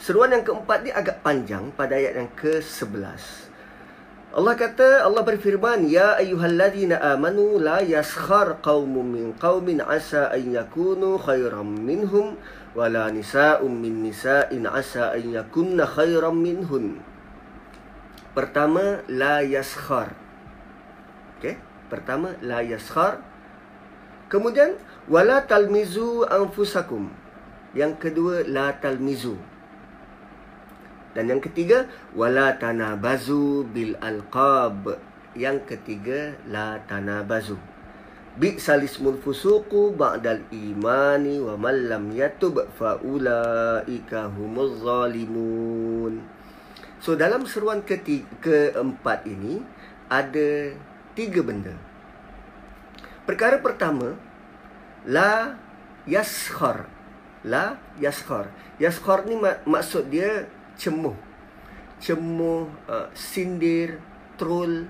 Seruan 0.00 0.32
yang 0.32 0.40
keempat 0.40 0.80
ni 0.80 0.88
agak 0.88 1.20
panjang 1.20 1.68
pada 1.76 1.92
ayat 1.92 2.16
yang 2.16 2.32
ke-11. 2.32 3.20
Allah 4.32 4.56
kata 4.56 5.04
Allah 5.04 5.20
berfirman 5.20 5.84
ya 5.92 6.16
ayyuhalladzina 6.16 6.96
amanu 7.12 7.60
la 7.60 7.84
yaskhar 7.84 8.64
qaumun 8.64 9.12
min 9.12 9.26
qaumin 9.36 9.84
asa 9.84 10.32
an 10.32 10.40
yakunu 10.40 11.20
khairam 11.20 11.68
minhum 11.68 12.40
wala 12.72 13.12
nisa'un 13.12 13.68
min 13.68 14.06
nisa'in 14.06 14.64
asa 14.64 15.12
an 15.12 15.36
yakunna 15.36 15.84
khairam 15.84 16.32
minhun 16.32 16.96
Pertama 18.32 19.02
la 19.10 19.42
yaskhar 19.42 20.14
Okey 21.38 21.58
pertama 21.90 22.36
la 22.40 22.62
yaskhar 22.62 23.22
Kemudian 24.30 24.78
wala 25.10 25.42
talmizu 25.44 26.26
anfusakum 26.30 27.10
Yang 27.74 27.92
kedua 27.98 28.46
la 28.46 28.74
talmizu 28.78 29.34
dan 31.10 31.26
yang 31.26 31.42
ketiga 31.42 31.90
wala 32.14 32.54
tanabazu 32.54 33.66
bil 33.66 33.98
alqab. 33.98 34.94
Yang 35.34 35.74
ketiga 35.74 36.38
la 36.46 36.78
tanabazu. 36.86 37.58
Bi 38.38 38.54
salismul 38.58 39.18
fusuqu 39.18 39.90
ba'dal 39.94 40.46
imani 40.54 41.42
wa 41.42 41.58
man 41.58 41.90
lam 41.90 42.04
yatub 42.14 42.62
fa 42.78 42.98
ulaika 43.02 44.30
humuz 44.30 44.86
zalimun. 44.86 46.22
So 47.00 47.16
dalam 47.16 47.48
seruan 47.48 47.80
ketiga, 47.80 48.28
keempat 48.44 49.24
ini 49.24 49.64
ada 50.12 50.76
tiga 51.16 51.40
benda. 51.40 51.72
Perkara 53.24 53.56
pertama 53.58 54.14
la 55.08 55.56
yaskhar. 56.04 56.84
La 57.40 57.80
yaskhar. 57.96 58.52
Yaskhar 58.76 59.24
ni 59.24 59.40
mak- 59.40 59.64
maksud 59.64 60.12
dia 60.12 60.44
cemuh 60.76 61.16
cemuh 62.00 62.64
uh, 62.88 63.12
sindir 63.12 64.00
troll 64.40 64.88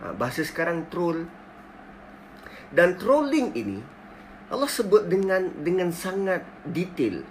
uh, 0.00 0.14
bahasa 0.14 0.46
sekarang 0.46 0.86
troll 0.86 1.26
dan 2.70 2.94
trolling 2.94 3.50
ini 3.58 3.82
Allah 4.46 4.70
sebut 4.70 5.10
dengan 5.10 5.50
dengan 5.66 5.90
sangat 5.90 6.46
detail 6.70 7.26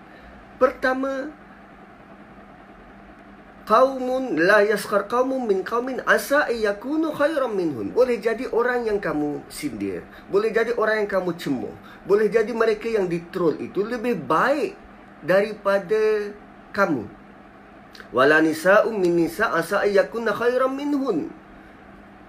pertama 0.60 1.32
qaumun 3.66 4.38
la 4.38 4.62
yaskhar 4.62 5.10
qaumun 5.10 5.50
min 5.50 5.66
qaumin 5.66 6.02
asa 6.06 6.46
yakunu 6.54 7.10
khairan 7.10 7.54
minhum 7.54 7.90
boleh 7.90 8.22
jadi 8.22 8.46
orang 8.54 8.86
yang 8.86 9.02
kamu 9.02 9.42
sindir 9.50 10.06
boleh 10.30 10.54
jadi 10.54 10.78
orang 10.78 11.06
yang 11.06 11.10
kamu 11.10 11.34
cemuh 11.34 11.76
boleh 12.06 12.30
jadi 12.30 12.54
mereka 12.54 12.86
yang 12.86 13.10
ditroll 13.10 13.58
itu 13.58 13.82
lebih 13.82 14.22
baik 14.22 14.78
daripada 15.26 16.30
kamu 16.70 17.10
Wala 18.12 18.44
nisa'um 18.44 18.96
min 18.96 19.28
nisa' 19.28 19.52
asa 19.56 19.84
ayyakunna 19.84 20.36
khairan 20.36 20.72
minhun. 20.76 21.32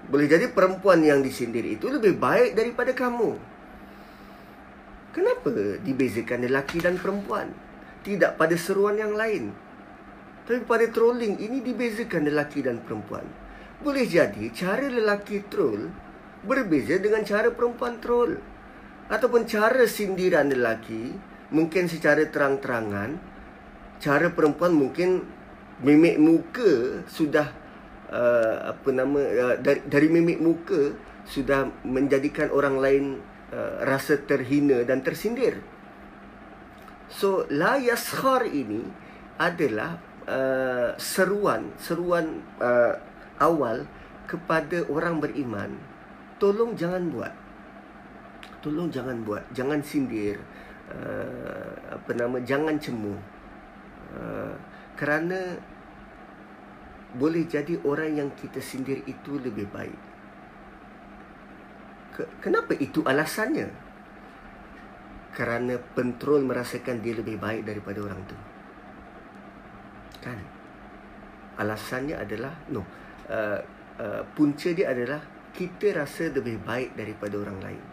Boleh 0.07 0.31
jadi 0.31 0.47
perempuan 0.55 1.03
yang 1.03 1.23
disindir 1.23 1.67
itu 1.67 1.91
lebih 1.91 2.15
baik 2.15 2.55
daripada 2.55 2.95
kamu. 2.95 3.35
Kenapa 5.11 5.81
dibezakan 5.83 6.47
lelaki 6.47 6.79
dan 6.79 7.01
perempuan? 7.01 7.51
Tidak 8.07 8.39
pada 8.39 8.55
seruan 8.55 8.95
yang 8.95 9.19
lain. 9.19 9.51
Tapi 10.47 10.63
pada 10.63 10.87
trolling 10.87 11.43
ini 11.43 11.59
dibezakan 11.59 12.31
lelaki 12.31 12.63
dan 12.63 12.79
perempuan. 12.79 13.27
Boleh 13.83 14.07
jadi 14.07 14.47
cara 14.55 14.87
lelaki 14.87 15.43
troll 15.51 15.91
berbeza 16.47 17.03
dengan 17.03 17.27
cara 17.27 17.51
perempuan 17.51 17.99
troll. 17.99 18.39
Ataupun 19.11 19.43
cara 19.51 19.83
sindiran 19.91 20.47
lelaki 20.47 21.11
mungkin 21.51 21.91
secara 21.91 22.23
terang-terangan. 22.31 23.19
Cara 23.99 24.31
perempuan 24.31 24.71
mungkin 24.71 25.27
mimik 25.83 26.17
muka 26.23 27.03
sudah 27.11 27.51
uh, 28.09 28.71
apa 28.71 28.89
nama 28.95 29.19
uh, 29.19 29.57
dari, 29.59 29.83
dari 29.83 30.09
mimik 30.09 30.39
muka 30.39 30.95
sudah 31.27 31.67
menjadikan 31.83 32.55
orang 32.55 32.79
lain 32.79 33.05
uh, 33.51 33.83
rasa 33.83 34.15
terhina 34.23 34.87
dan 34.87 35.03
tersindir. 35.03 35.59
So 37.11 37.51
la 37.51 37.83
yaskhar 37.83 38.47
ini 38.47 38.83
adalah 39.39 40.06
uh, 40.27 40.93
seruan 40.99 41.71
seruan 41.79 42.43
uh, 42.59 42.95
awal 43.39 43.87
kepada 44.27 44.83
orang 44.91 45.23
beriman. 45.23 45.71
Tolong 46.37 46.77
jangan 46.77 47.09
buat. 47.09 47.35
Tolong 48.61 48.91
jangan 48.91 49.23
buat. 49.23 49.47
Jangan 49.55 49.81
sindir. 49.81 50.37
Uh, 50.87 51.73
apa 51.91 52.11
nama 52.13 52.39
jangan 52.43 52.77
cemu. 52.77 53.15
Uh, 54.15 54.55
kerana 54.99 55.59
boleh 57.17 57.49
jadi 57.49 57.81
orang 57.87 58.21
yang 58.21 58.31
kita 58.37 58.61
sindir 58.61 59.01
itu 59.09 59.41
lebih 59.41 59.71
baik. 59.73 59.99
Kenapa 62.41 62.73
itu 62.77 63.05
alasannya? 63.05 63.69
Kerana 65.37 65.77
pentrol 65.93 66.45
merasakan 66.49 67.05
dia 67.05 67.13
lebih 67.13 67.37
baik 67.37 67.69
daripada 67.69 68.01
orang 68.01 68.21
tu. 68.25 68.37
Kan? 70.27 70.39
Alasannya 71.63 72.19
adalah 72.19 72.53
no. 72.75 72.83
Uh, 73.31 73.63
uh, 74.03 74.23
punca 74.35 74.75
dia 74.75 74.91
adalah 74.91 75.23
kita 75.55 75.95
rasa 75.95 76.29
lebih 76.35 76.59
baik 76.67 76.99
daripada 76.99 77.39
orang 77.39 77.59
lain. 77.63 77.85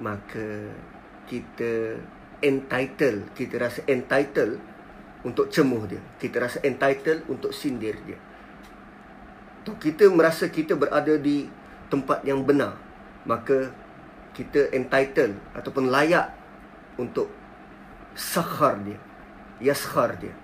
Maka 0.00 0.72
kita 1.28 2.00
entitled, 2.40 3.30
kita 3.36 3.60
rasa 3.60 3.80
entitled 3.84 4.58
untuk 5.24 5.52
cemuh 5.52 5.84
dia. 5.86 6.02
Kita 6.16 6.40
rasa 6.40 6.58
entitled 6.64 7.28
untuk 7.28 7.52
sindir 7.52 7.96
dia. 8.04 8.18
Atau 9.64 9.80
kita 9.80 10.08
merasa 10.12 10.48
kita 10.52 10.76
berada 10.76 11.16
di 11.16 11.48
tempat 11.88 12.20
yang 12.26 12.44
benar. 12.44 12.76
Maka 13.24 13.72
kita 14.36 14.68
entitled 14.74 15.38
ataupun 15.56 15.88
layak 15.88 16.28
untuk 17.00 17.32
sakhar 18.12 18.76
dia. 18.84 19.00
Yaskhar 19.62 20.20
dia. 20.20 20.34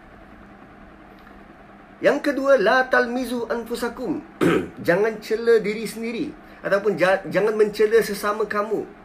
Yang 2.00 2.32
kedua, 2.32 2.56
la 2.56 2.88
talmizu 2.88 3.48
anfusakum. 3.48 4.24
jangan 4.86 5.20
cela 5.20 5.60
diri 5.60 5.84
sendiri. 5.84 6.32
Ataupun 6.60 6.96
jangan 7.00 7.54
mencela 7.56 8.00
sesama 8.04 8.44
kamu 8.44 9.00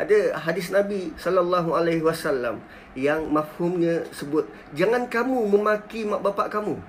ada 0.00 0.32
hadis 0.40 0.72
Nabi 0.72 1.12
sallallahu 1.20 1.76
alaihi 1.76 2.00
wasallam 2.00 2.64
yang 2.96 3.28
mafhumnya 3.28 4.00
sebut 4.16 4.48
jangan 4.72 5.04
kamu 5.04 5.44
memaki 5.44 6.08
mak 6.08 6.24
bapak 6.24 6.48
kamu. 6.48 6.80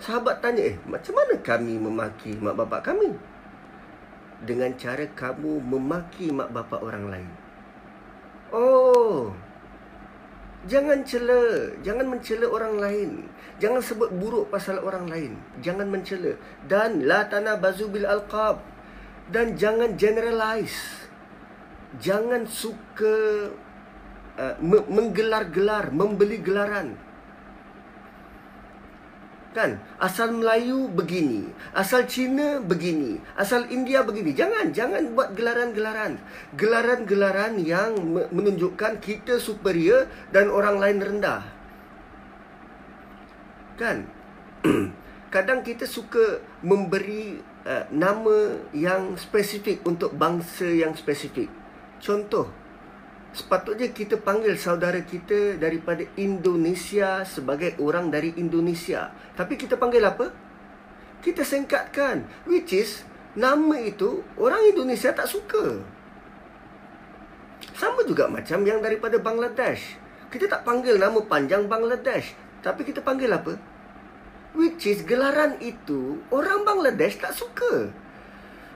Sahabat 0.00 0.40
tanya, 0.40 0.72
"Eh, 0.72 0.76
macam 0.88 1.12
mana 1.12 1.34
kami 1.44 1.76
memaki 1.76 2.32
mak 2.40 2.56
bapak 2.56 2.88
kami?" 2.88 3.12
Dengan 4.48 4.72
cara 4.80 5.04
kamu 5.12 5.60
memaki 5.60 6.32
mak 6.32 6.48
bapak 6.54 6.80
orang 6.80 7.04
lain. 7.12 7.30
Oh. 8.54 9.34
Jangan 10.66 11.06
cela, 11.06 11.70
jangan 11.86 12.10
mencela 12.10 12.50
orang 12.50 12.74
lain. 12.82 13.10
Jangan 13.62 13.78
sebut 13.78 14.10
buruk 14.10 14.50
pasal 14.50 14.82
orang 14.82 15.06
lain. 15.06 15.32
Jangan 15.62 15.86
mencela 15.86 16.34
dan 16.66 17.06
la 17.06 17.30
tanabazu 17.30 17.86
bil 17.86 18.06
alqab 18.06 18.58
dan 19.30 19.54
jangan 19.54 19.94
generalize 19.94 21.08
jangan 21.96 22.44
suka 22.44 23.48
uh, 24.36 24.54
menggelar-gelar, 24.92 25.88
membeli 25.88 26.44
gelaran. 26.44 27.00
Kan? 29.58 29.82
Asal 29.98 30.30
Melayu 30.38 30.86
begini, 30.86 31.50
asal 31.74 32.06
Cina 32.06 32.62
begini, 32.62 33.18
asal 33.34 33.66
India 33.74 34.06
begini. 34.06 34.30
Jangan, 34.30 34.70
jangan 34.70 35.18
buat 35.18 35.34
gelaran-gelaran. 35.34 36.22
Gelaran-gelaran 36.54 37.58
yang 37.58 37.98
menunjukkan 38.30 39.02
kita 39.02 39.42
superior 39.42 40.06
dan 40.30 40.46
orang 40.46 40.78
lain 40.78 40.98
rendah. 41.02 41.42
Kan? 43.74 44.06
Kadang 45.34 45.66
kita 45.66 45.90
suka 45.90 46.38
memberi 46.62 47.42
uh, 47.66 47.90
nama 47.90 48.62
yang 48.70 49.18
spesifik 49.18 49.82
untuk 49.82 50.14
bangsa 50.14 50.70
yang 50.70 50.94
spesifik. 50.94 51.50
Contoh, 51.98 52.46
sepatutnya 53.32 53.92
kita 53.92 54.16
panggil 54.20 54.56
saudara 54.56 55.00
kita 55.04 55.60
daripada 55.60 56.04
Indonesia 56.16 57.22
sebagai 57.28 57.76
orang 57.80 58.08
dari 58.08 58.32
Indonesia. 58.40 59.12
Tapi 59.36 59.54
kita 59.60 59.76
panggil 59.76 60.04
apa? 60.04 60.32
Kita 61.20 61.42
singkatkan. 61.44 62.24
Which 62.48 62.72
is, 62.72 63.04
nama 63.36 63.76
itu 63.78 64.24
orang 64.40 64.72
Indonesia 64.72 65.12
tak 65.12 65.28
suka. 65.28 65.82
Sama 67.78 68.02
juga 68.06 68.26
macam 68.26 68.62
yang 68.66 68.82
daripada 68.82 69.18
Bangladesh. 69.22 69.98
Kita 70.28 70.50
tak 70.50 70.66
panggil 70.66 70.98
nama 70.98 71.18
panjang 71.22 71.70
Bangladesh. 71.70 72.34
Tapi 72.60 72.82
kita 72.82 73.00
panggil 73.00 73.30
apa? 73.30 73.54
Which 74.58 74.90
is, 74.90 75.06
gelaran 75.06 75.62
itu 75.62 76.18
orang 76.34 76.66
Bangladesh 76.66 77.22
tak 77.22 77.36
suka. 77.36 77.92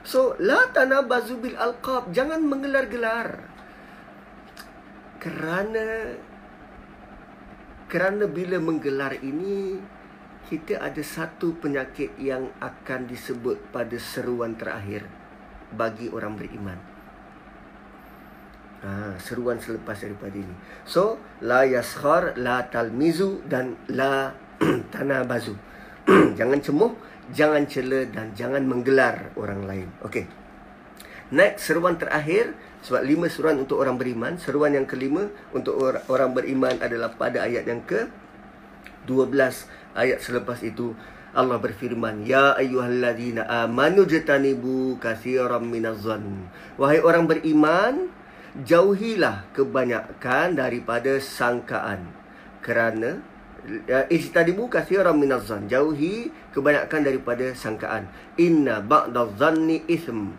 So, 0.03 0.35
la 0.39 0.67
tanabazu 0.71 1.39
bil 1.39 1.55
alqab. 1.55 2.11
Jangan 2.11 2.43
menggelar-gelar. 2.43 3.52
Kerana 5.23 5.85
kerana 7.87 8.25
bila 8.27 8.59
menggelar 8.59 9.21
ini 9.23 9.79
kita 10.49 10.83
ada 10.83 10.99
satu 10.99 11.55
penyakit 11.55 12.17
yang 12.19 12.51
akan 12.59 13.07
disebut 13.07 13.71
pada 13.71 13.95
seruan 13.95 14.59
terakhir 14.59 15.07
bagi 15.71 16.11
orang 16.11 16.35
beriman. 16.35 16.79
Ha, 18.83 19.15
seruan 19.15 19.63
selepas 19.63 19.95
daripada 19.95 20.35
ini. 20.35 20.51
So, 20.83 21.15
la 21.39 21.63
yaskhar, 21.63 22.35
la 22.35 22.67
talmizu 22.67 23.47
dan 23.47 23.79
la 23.87 24.35
tanabazu. 24.93 25.55
jangan 26.39 26.59
cemuh, 26.59 26.91
jangan 27.31 27.63
cela 27.63 28.03
dan 28.11 28.35
jangan 28.35 28.67
menggelar 28.67 29.31
orang 29.39 29.63
lain. 29.63 29.87
Okey. 30.03 30.27
Next 31.31 31.71
seruan 31.71 31.95
terakhir 31.95 32.51
sebab 32.83 33.01
lima 33.07 33.31
seruan 33.31 33.57
untuk 33.63 33.79
orang 33.79 33.95
beriman, 33.95 34.35
seruan 34.35 34.75
yang 34.75 34.83
kelima 34.83 35.31
untuk 35.55 35.79
orang 36.11 36.35
beriman 36.35 36.75
adalah 36.83 37.15
pada 37.15 37.47
ayat 37.47 37.63
yang 37.63 37.79
ke 37.87 38.11
12 39.07 39.33
ayat 39.95 40.19
selepas 40.19 40.59
itu. 40.61 40.91
Allah 41.33 41.57
berfirman 41.57 42.29
ya 42.29 42.53
ayyuhalladzina 42.53 43.49
amanu 43.65 44.05
jatanibu 44.05 45.01
katsiran 45.01 45.65
minaz-zann 45.65 46.45
wahai 46.77 47.01
orang 47.01 47.25
beriman 47.25 48.13
jauhilah 48.61 49.49
kebanyakan 49.57 50.53
daripada 50.53 51.17
sangkaan. 51.17 52.05
Kerana 52.61 53.17
ya, 53.89 54.05
ijtanibu 54.13 54.69
katsiran 54.69 55.17
minaz-zann 55.17 55.65
jauhi 55.65 56.29
kebanyakan 56.53 57.01
daripada 57.01 57.49
sangkaan. 57.57 58.05
Inna 58.37 58.85
ba'dadh-dhanni 58.85 59.89
ithm 59.89 60.37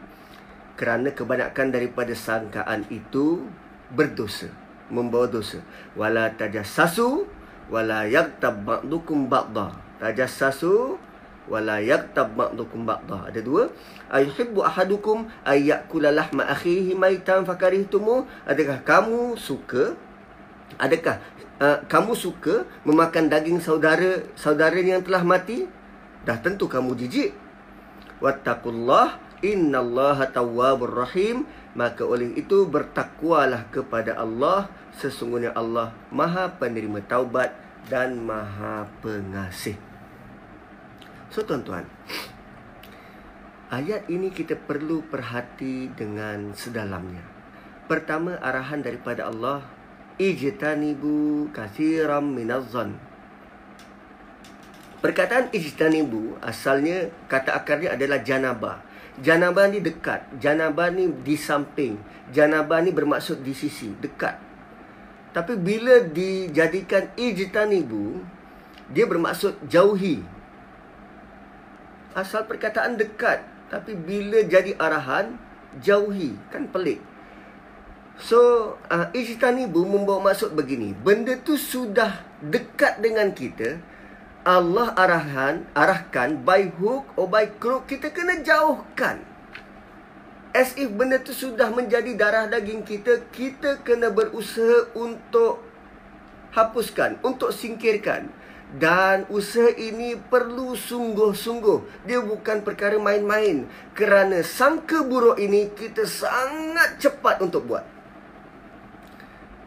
kerana 0.74 1.14
kebanyakan 1.14 1.70
daripada 1.70 2.12
sangkaan 2.14 2.87
itu 2.90 3.46
berdosa 3.94 4.50
membawa 4.90 5.30
dosa. 5.30 5.62
Wala 5.94 6.30
tajassasu 6.34 7.24
wala 7.72 8.04
yaktab 8.04 8.66
ba'dukum 8.66 9.32
ba'da 9.32 9.72
tajassasu 10.02 11.00
wala 11.48 11.80
yaktab 11.80 12.37
ba'dukum 12.37 12.84
ba'da 12.84 13.30
ada 13.30 13.40
dua. 13.40 13.70
Ayuhibbu 14.12 14.60
ahadukum 14.60 15.30
ayyakula 15.46 16.12
lahma 16.12 16.44
akhihi 16.50 16.92
maitan 16.92 17.46
fakarihtumu. 17.46 18.28
Adakah 18.44 18.82
kamu 18.84 19.38
suka 19.40 19.96
adakah 20.76 21.22
uh, 21.62 21.78
kamu 21.87 22.12
suka 22.18 22.66
memakan 22.82 23.30
daging 23.30 23.62
saudara 23.62 24.26
saudara 24.34 24.76
yang 24.76 25.00
telah 25.00 25.22
mati? 25.24 25.64
Dah 26.24 26.40
tentu 26.40 26.68
kamu 26.68 26.96
jijik. 26.96 27.37
Wattaqullah 28.24 29.20
innallaha 29.44 30.33
tawwabur 30.33 31.04
rahim 31.04 31.44
maka 31.76 32.07
oleh 32.07 32.33
itu 32.38 32.64
bertakwalah 32.64 33.68
kepada 33.68 34.16
Allah 34.16 34.72
sesungguhnya 34.96 35.52
Allah 35.52 35.92
Maha 36.09 36.48
penerima 36.57 37.04
taubat 37.04 37.52
dan 37.92 38.24
Maha 38.24 38.88
pengasih. 39.04 39.76
So 41.35 41.42
tuan-tuan, 41.42 41.83
ayat 43.74 44.07
ini 44.07 44.30
kita 44.30 44.54
perlu 44.54 45.02
perhati 45.02 45.90
dengan 45.92 46.54
sedalamnya. 46.54 47.26
Pertama 47.90 48.38
arahan 48.38 48.80
daripada 48.80 49.28
Allah, 49.28 49.66
ijtanibu 50.16 51.50
katsiran 51.50 52.22
minazzan. 52.22 52.96
Perkataan 55.02 55.52
ijtanibu 55.52 56.40
asalnya 56.40 57.12
kata 57.28 57.52
akarnya 57.61 57.92
adalah 57.92 58.24
janabah. 58.24 58.80
Janabah 59.14 59.70
ni 59.70 59.79
dekat, 59.79 60.27
janabah 60.42 60.90
ni 60.90 61.07
di 61.22 61.38
samping, 61.38 61.94
janabah 62.35 62.83
ni 62.83 62.90
bermaksud 62.90 63.46
di 63.46 63.55
sisi, 63.55 63.94
dekat. 64.03 64.35
Tapi 65.31 65.55
bila 65.55 66.03
dijadikan 66.03 67.14
ijtanibu, 67.14 68.22
dia 68.90 69.07
bermaksud 69.07 69.70
jauhi. 69.70 70.18
Asal 72.14 72.46
perkataan 72.46 72.98
dekat, 72.98 73.42
tapi 73.70 73.94
bila 73.94 74.42
jadi 74.42 74.74
arahan, 74.79 75.38
jauhi. 75.79 76.35
Kan 76.50 76.70
pelik. 76.70 76.98
So, 78.18 78.38
uh, 78.90 79.11
ijtanibu 79.11 79.83
membawa 79.83 80.31
maksud 80.31 80.55
begini. 80.55 80.94
Benda 80.94 81.35
tu 81.38 81.59
sudah 81.59 82.22
dekat 82.38 83.03
dengan 83.03 83.35
kita. 83.35 83.79
Allah 84.44 84.92
arahan, 84.92 85.64
arahkan 85.72 86.44
by 86.44 86.68
hook 86.76 87.16
or 87.16 87.24
by 87.24 87.48
crook, 87.48 87.88
kita 87.88 88.12
kena 88.12 88.44
jauhkan. 88.44 89.24
As 90.52 90.76
if 90.76 90.92
benda 90.92 91.16
tu 91.16 91.33
sudah 91.33 91.72
menjadi 91.72 92.12
darah 92.12 92.44
daging 92.52 92.85
kita, 92.85 93.24
kita 93.33 93.80
kena 93.80 94.12
berusaha 94.12 94.92
untuk 94.92 95.64
hapuskan, 96.52 97.16
untuk 97.24 97.57
singkirkan. 97.57 98.28
Dan 98.74 99.24
usaha 99.33 99.72
ini 99.80 100.18
perlu 100.18 100.76
sungguh-sungguh. 100.76 102.04
Dia 102.04 102.20
bukan 102.20 102.61
perkara 102.66 103.00
main-main. 103.00 103.64
Kerana 103.96 104.44
sangka 104.44 105.07
buruk 105.09 105.40
ini 105.40 105.72
kita 105.72 106.04
sangat 106.04 107.00
cepat 107.00 107.40
untuk 107.40 107.70
buat. 107.70 107.87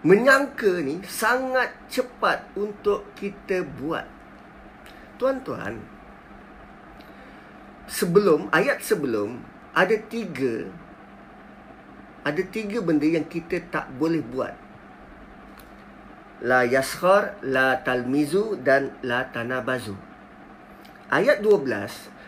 Menyangka 0.05 0.85
ni 0.85 1.01
sangat 1.07 1.73
cepat 1.89 2.51
untuk 2.59 3.09
kita 3.15 3.63
buat. 3.63 4.16
Tuan-tuan, 5.17 5.81
sebelum, 7.89 8.53
ayat 8.53 8.85
sebelum, 8.85 9.41
ada 9.73 9.97
tiga 10.09 10.69
ada 12.27 12.43
tiga 12.43 12.83
benda 12.83 13.07
yang 13.07 13.23
kita 13.23 13.63
tak 13.71 13.87
boleh 13.95 14.19
buat. 14.19 14.51
La 16.43 16.67
yaskhar 16.67 17.39
la 17.39 17.79
talmizu 17.81 18.59
dan 18.61 18.91
la 18.99 19.31
tanabazu. 19.31 19.95
Ayat 21.07 21.39
12 21.39 21.71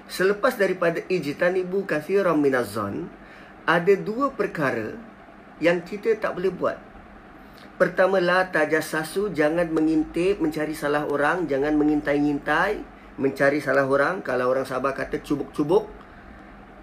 selepas 0.07 0.55
daripada 0.55 1.03
ijtanibu 1.11 1.83
katsiran 1.83 2.39
minazan 2.39 3.11
ada 3.67 3.93
dua 3.93 4.33
perkara 4.33 4.97
yang 5.61 5.83
kita 5.83 6.15
tak 6.17 6.33
boleh 6.39 6.49
buat 6.49 6.79
pertama 7.79 8.19
la 8.19 8.51
tajassasu 8.51 9.31
jangan 9.31 9.71
mengintip 9.71 10.43
mencari 10.43 10.75
salah 10.75 11.07
orang 11.07 11.47
jangan 11.47 11.73
mengintai-intai 11.79 12.83
mencari 13.15 13.63
salah 13.63 13.87
orang 13.87 14.19
kalau 14.19 14.51
orang 14.51 14.67
Sabah 14.67 14.91
kata 14.91 15.23
cubuk-cubuk 15.23 15.87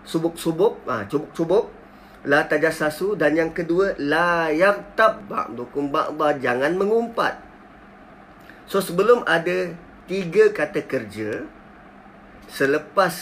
subuk-subuk, 0.06 0.87
ah 0.87 1.02
ha, 1.02 1.04
cubuk-cubuk, 1.11 1.66
la 2.24 2.46
tajassasu 2.46 3.18
dan 3.18 3.35
yang 3.35 3.50
kedua 3.50 3.98
la 3.98 4.48
yaqtab 4.54 5.26
ba'dukum 5.26 5.90
ba'dha 5.90 6.38
jangan 6.38 6.78
mengumpat. 6.78 7.42
So 8.70 8.78
sebelum 8.78 9.26
ada 9.26 9.74
tiga 10.06 10.54
kata 10.54 10.87
kerja 10.87 11.46
selepas 12.46 13.14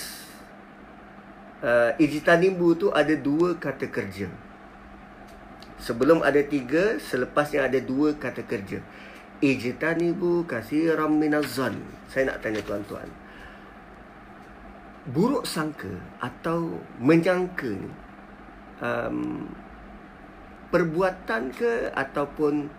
uh, 1.65 1.97
ijtanimbu 1.97 2.77
tu 2.77 2.87
ada 2.93 3.13
dua 3.17 3.57
kata 3.57 3.89
kerja. 3.89 4.29
Sebelum 5.85 6.25
ada 6.25 6.41
tiga, 6.41 6.97
selepasnya 6.97 7.69
ada 7.69 7.77
dua 7.77 8.17
kata 8.17 8.41
kerja. 8.49 8.81
Ijtanibu 9.45 10.49
kasiram 10.49 11.13
minaz-zan. 11.21 11.77
Saya 12.09 12.33
nak 12.33 12.41
tanya 12.41 12.65
tuan-tuan. 12.65 13.05
Buruk 15.05 15.45
sangka 15.45 15.93
atau 16.25 16.81
menyangka 16.97 17.69
ni 17.69 17.93
um, 18.81 19.45
perbuatan 20.73 21.53
ke 21.53 21.93
ataupun 21.93 22.73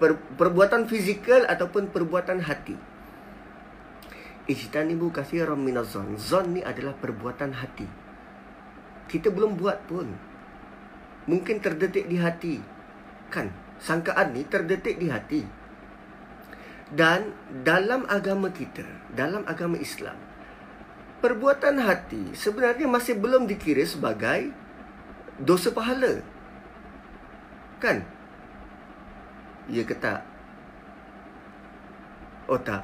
per, 0.00 0.16
perbuatan 0.16 0.88
fizikal 0.88 1.44
ataupun 1.44 1.92
perbuatan 1.92 2.40
hati? 2.40 2.80
Ijtanibu 4.48 5.12
katsiran 5.12 5.60
minaz-zan 5.60 6.16
zan 6.16 6.56
ni 6.56 6.64
adalah 6.64 6.96
perbuatan 6.96 7.52
hati. 7.52 7.84
Kita 9.12 9.28
belum 9.28 9.60
buat 9.60 9.84
pun 9.84 10.27
mungkin 11.28 11.60
terdetik 11.60 12.08
di 12.08 12.16
hati 12.16 12.56
kan 13.28 13.52
sangkaan 13.78 14.32
ni 14.32 14.48
terdetik 14.48 14.96
di 14.96 15.12
hati 15.12 15.44
dan 16.90 17.36
dalam 17.62 18.08
agama 18.08 18.48
kita 18.48 18.82
dalam 19.12 19.44
agama 19.44 19.76
Islam 19.76 20.16
perbuatan 21.20 21.82
hati 21.84 22.32
sebenarnya 22.32 22.88
masih 22.88 23.20
belum 23.20 23.44
dikira 23.44 23.84
sebagai 23.84 24.50
dosa 25.38 25.70
pahala. 25.70 26.22
Kan? 27.78 28.02
Ya 29.70 29.86
ke 29.86 29.94
tak? 29.94 30.26
Oh 32.50 32.58
tak. 32.58 32.82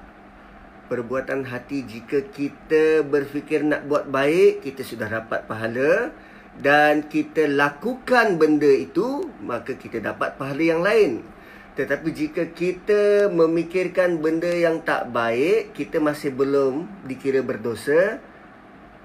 Perbuatan 0.87 1.49
hati 1.49 1.83
jika 1.83 2.21
kita 2.29 3.01
berfikir 3.03 3.65
nak 3.65 3.89
buat 3.89 4.05
baik, 4.07 4.63
kita 4.63 4.85
sudah 4.85 5.09
dapat 5.09 5.49
pahala 5.49 6.13
dan 6.61 7.11
kita 7.11 7.51
lakukan 7.51 8.39
benda 8.39 8.71
itu, 8.71 9.27
maka 9.43 9.75
kita 9.75 9.99
dapat 9.99 10.39
pahala 10.39 10.63
yang 10.63 10.83
lain. 10.87 11.27
Tetapi 11.75 12.09
jika 12.15 12.55
kita 12.55 13.27
memikirkan 13.35 14.23
benda 14.23 14.47
yang 14.47 14.79
tak 14.87 15.11
baik, 15.11 15.75
kita 15.75 15.99
masih 15.99 16.31
belum 16.31 16.87
dikira 17.11 17.43
berdosa. 17.43 18.23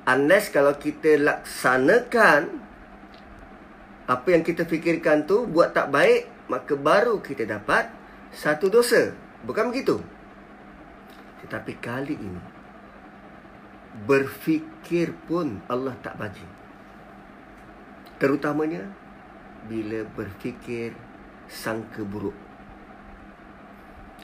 Unless 0.06 0.54
kalau 0.54 0.78
kita 0.78 1.18
laksanakan 1.18 2.62
apa 4.06 4.28
yang 4.30 4.46
kita 4.46 4.70
fikirkan 4.70 5.26
tu 5.26 5.50
buat 5.50 5.74
tak 5.74 5.90
baik, 5.90 6.30
maka 6.46 6.74
baru 6.78 7.18
kita 7.22 7.50
dapat 7.50 7.90
satu 8.30 8.70
dosa. 8.70 9.14
Bukan 9.42 9.74
begitu? 9.74 9.98
Tetapi 11.46 11.74
kali 11.82 12.14
ini 12.14 12.42
berfikir 14.06 15.18
pun 15.26 15.58
Allah 15.66 15.98
tak 16.06 16.14
bagi. 16.22 16.59
Terutamanya 18.20 18.84
bila 19.72 20.04
berfikir 20.14 20.94
sangka 21.48 22.04
buruk. 22.04 22.36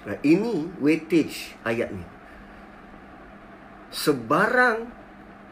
Nah, 0.06 0.20
ini 0.22 0.70
weightage 0.78 1.58
ayat 1.66 1.90
ni. 1.96 2.06
Sebarang 3.96 4.92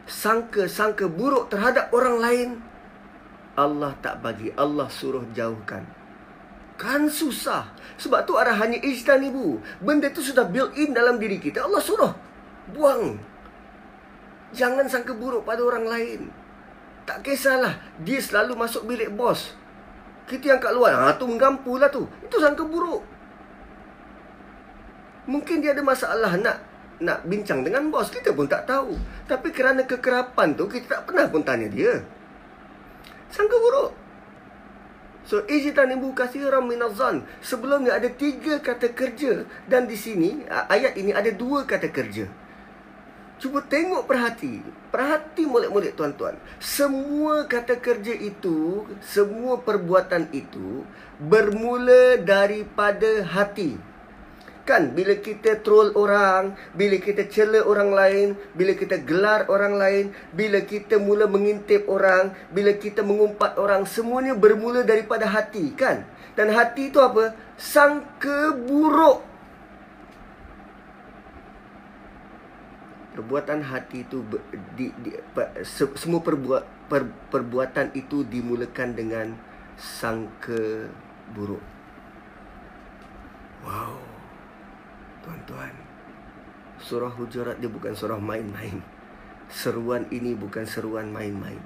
sangka-sangka 0.04 1.08
buruk 1.08 1.48
terhadap 1.48 1.88
orang 1.96 2.16
lain 2.20 2.50
Allah 3.54 3.94
tak 4.02 4.18
bagi, 4.18 4.50
Allah 4.58 4.90
suruh 4.90 5.22
jauhkan. 5.30 5.86
Kan 6.74 7.06
susah. 7.06 7.70
Sebab 8.02 8.26
tu 8.26 8.34
arahannya 8.34 8.82
ijtanibu. 8.82 9.62
Benda 9.78 10.10
tu 10.10 10.26
sudah 10.26 10.42
built 10.42 10.74
in 10.74 10.90
dalam 10.90 11.22
diri 11.22 11.38
kita. 11.38 11.62
Allah 11.62 11.78
suruh 11.78 12.10
buang. 12.74 13.14
Jangan 14.50 14.90
sangka 14.90 15.14
buruk 15.14 15.46
pada 15.46 15.62
orang 15.62 15.86
lain. 15.86 16.20
Tak 17.04 17.20
kisahlah. 17.20 17.76
Dia 18.00 18.20
selalu 18.20 18.56
masuk 18.56 18.88
bilik 18.88 19.12
bos. 19.12 19.52
Kita 20.24 20.56
yang 20.56 20.60
kat 20.60 20.72
luar. 20.72 20.92
Ha, 20.96 21.20
tu 21.20 21.28
menggampu 21.28 21.76
lah 21.76 21.92
tu. 21.92 22.08
Itu 22.24 22.40
sangka 22.40 22.64
buruk. 22.64 23.04
Mungkin 25.28 25.64
dia 25.64 25.72
ada 25.72 25.80
masalah 25.84 26.36
nak 26.36 26.60
nak 27.00 27.28
bincang 27.28 27.60
dengan 27.60 27.92
bos. 27.92 28.08
Kita 28.08 28.32
pun 28.32 28.48
tak 28.48 28.64
tahu. 28.64 28.96
Tapi 29.28 29.52
kerana 29.52 29.84
kekerapan 29.84 30.56
tu, 30.56 30.64
kita 30.68 31.00
tak 31.00 31.02
pernah 31.08 31.28
pun 31.28 31.44
tanya 31.44 31.68
dia. 31.68 32.00
Sangka 33.28 33.56
buruk. 33.60 33.92
So, 35.24 35.40
ijtanibu 35.48 36.12
kathiran 36.12 36.68
minazan. 36.68 37.24
Sebelum 37.40 37.88
ni 37.88 37.90
ada 37.92 38.08
tiga 38.12 38.60
kata 38.60 38.92
kerja. 38.92 39.48
Dan 39.68 39.88
di 39.88 39.96
sini, 39.96 40.44
ayat 40.48 40.96
ini 41.00 41.16
ada 41.16 41.32
dua 41.32 41.64
kata 41.64 41.88
kerja. 41.88 42.28
Cuba 43.44 43.60
tengok 43.60 44.08
perhati. 44.08 44.64
Perhati 44.88 45.44
molek-molek 45.44 45.92
tuan-tuan. 46.00 46.32
Semua 46.64 47.44
kata 47.44 47.76
kerja 47.76 48.16
itu, 48.16 48.88
semua 49.04 49.60
perbuatan 49.60 50.32
itu 50.32 50.80
bermula 51.20 52.16
daripada 52.24 53.20
hati. 53.20 53.76
Kan 54.64 54.96
bila 54.96 55.20
kita 55.20 55.60
troll 55.60 55.92
orang, 55.92 56.56
bila 56.72 56.96
kita 56.96 57.28
cela 57.28 57.60
orang 57.68 57.92
lain, 57.92 58.28
bila 58.56 58.72
kita 58.72 58.96
gelar 59.04 59.44
orang 59.52 59.76
lain, 59.76 60.04
bila 60.32 60.64
kita 60.64 60.96
mula 60.96 61.28
mengintip 61.28 61.84
orang, 61.84 62.32
bila 62.48 62.72
kita 62.72 63.04
mengumpat 63.04 63.60
orang, 63.60 63.84
semuanya 63.84 64.32
bermula 64.32 64.88
daripada 64.88 65.28
hati, 65.28 65.76
kan? 65.76 66.08
Dan 66.32 66.48
hati 66.48 66.88
itu 66.88 66.96
apa? 66.96 67.36
Sangka 67.60 68.56
buruk. 68.56 69.33
Perbuatan 73.14 73.62
hati 73.62 74.02
itu 74.02 74.26
di, 74.74 74.90
di, 74.98 75.10
se, 75.62 75.86
semua 75.94 76.18
perbuat, 76.18 76.90
per, 76.90 77.06
perbuatan 77.30 77.94
itu 77.94 78.26
dimulakan 78.26 78.90
dengan 78.98 79.26
sangka 79.78 80.90
buruk. 81.30 81.62
Wow. 83.62 83.96
Tuan-tuan, 85.24 85.72
surah 86.76 87.08
Hujurat 87.08 87.56
dia 87.56 87.70
bukan 87.72 87.96
surah 87.96 88.20
main-main. 88.20 88.84
Seruan 89.48 90.04
ini 90.12 90.36
bukan 90.36 90.68
seruan 90.68 91.08
main-main. 91.08 91.56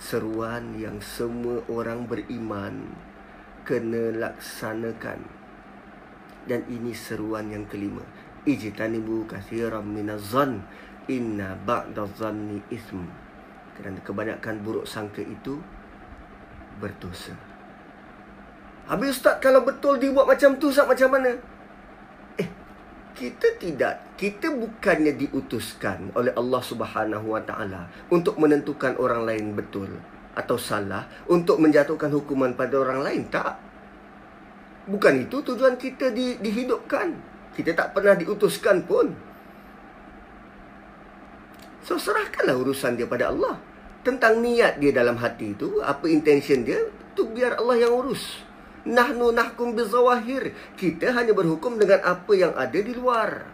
Seruan 0.00 0.74
yang 0.74 0.98
semua 0.98 1.62
orang 1.70 2.10
beriman 2.10 2.90
kena 3.62 4.10
laksanakan. 4.18 5.22
Dan 6.50 6.66
ini 6.66 6.90
seruan 6.90 7.54
yang 7.54 7.70
kelima. 7.70 8.02
Ijtanibu 8.44 9.24
kathiran 9.30 9.86
minazan 9.86 10.66
inna 11.10 11.58
ba'dazanni 11.64 12.62
ism. 12.70 13.04
Kerana 13.74 13.98
kebanyakan 14.02 14.62
buruk 14.62 14.86
sangka 14.86 15.20
itu 15.20 15.58
berdosa. 16.78 17.34
Habis 18.86 19.18
Ustaz 19.18 19.40
kalau 19.40 19.64
betul 19.64 19.96
dibuat 19.96 20.28
macam 20.28 20.60
tu 20.60 20.68
Ustaz 20.70 20.86
macam 20.86 21.08
mana? 21.16 21.54
kita 23.14 23.62
tidak 23.62 24.18
kita 24.18 24.50
bukannya 24.50 25.14
diutuskan 25.14 26.10
oleh 26.18 26.34
Allah 26.34 26.58
Subhanahu 26.58 27.30
Wa 27.30 27.42
Taala 27.46 27.86
untuk 28.10 28.34
menentukan 28.42 28.98
orang 28.98 29.22
lain 29.22 29.54
betul 29.54 29.86
atau 30.34 30.58
salah 30.58 31.06
untuk 31.30 31.62
menjatuhkan 31.62 32.10
hukuman 32.10 32.58
pada 32.58 32.74
orang 32.82 33.06
lain 33.06 33.22
tak 33.30 33.54
bukan 34.90 35.30
itu 35.30 35.38
tujuan 35.46 35.78
kita 35.78 36.10
di, 36.10 36.42
dihidupkan 36.42 37.14
kita 37.54 37.78
tak 37.78 37.94
pernah 37.94 38.18
diutuskan 38.18 38.82
pun 38.82 39.14
so 41.84 42.00
serahkanlah 42.00 42.56
urusan 42.56 42.96
dia 42.96 43.04
pada 43.04 43.28
Allah 43.28 43.60
tentang 44.00 44.40
niat 44.40 44.80
dia 44.80 44.90
dalam 44.90 45.20
hati 45.20 45.52
itu 45.52 45.84
apa 45.84 46.08
intention 46.08 46.64
dia 46.64 46.80
tu 47.12 47.28
biar 47.28 47.60
Allah 47.60 47.84
yang 47.84 47.92
urus 47.92 48.44
Nahnu 48.84 49.32
nahkum 49.32 49.72
bizawahir. 49.72 50.52
Kita 50.76 51.16
hanya 51.16 51.32
berhukum 51.32 51.80
dengan 51.80 52.04
apa 52.04 52.32
yang 52.36 52.52
ada 52.52 52.76
di 52.76 52.92
luar. 52.92 53.48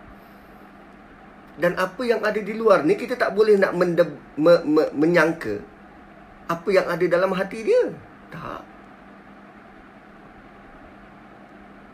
Dan 1.55 1.79
apa 1.79 2.03
yang 2.03 2.19
ada 2.25 2.41
di 2.41 2.51
luar 2.57 2.83
ni 2.83 2.99
kita 2.99 3.15
tak 3.15 3.37
boleh 3.37 3.55
nak 3.55 3.77
mende- 3.77 4.19
me- 4.35 4.65
me- 4.65 4.93
menyangka 4.97 5.63
apa 6.51 6.69
yang 6.73 6.87
ada 6.91 7.05
dalam 7.07 7.31
hati 7.31 7.63
dia. 7.63 7.95
Tak. 8.35 8.63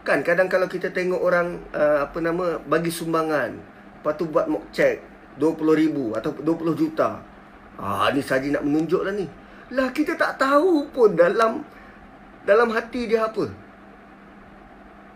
Kan 0.07 0.23
kadang 0.23 0.49
kalau 0.49 0.71
kita 0.71 0.89
tengok 0.95 1.19
orang 1.19 1.61
uh, 1.75 2.07
apa 2.09 2.19
nama 2.23 2.63
bagi 2.63 2.95
sumbangan, 2.95 3.59
lepas 4.01 4.15
tu 4.15 4.25
buat 4.31 4.47
mock 4.47 4.71
check 4.71 5.03
20 5.39 5.83
ribu 5.83 6.13
atau 6.17 6.33
20 6.33 6.77
juta. 6.77 7.21
Ah 7.77 8.09
ni 8.13 8.25
saja 8.25 8.49
nak 8.49 8.65
menunjuklah 8.65 9.13
ni. 9.13 9.27
Lah 9.75 9.93
kita 9.93 10.17
tak 10.17 10.41
tahu 10.41 10.89
pun 10.91 11.13
dalam 11.13 11.65
dalam 12.47 12.69
hati 12.73 13.11
dia 13.11 13.29
apa? 13.29 13.45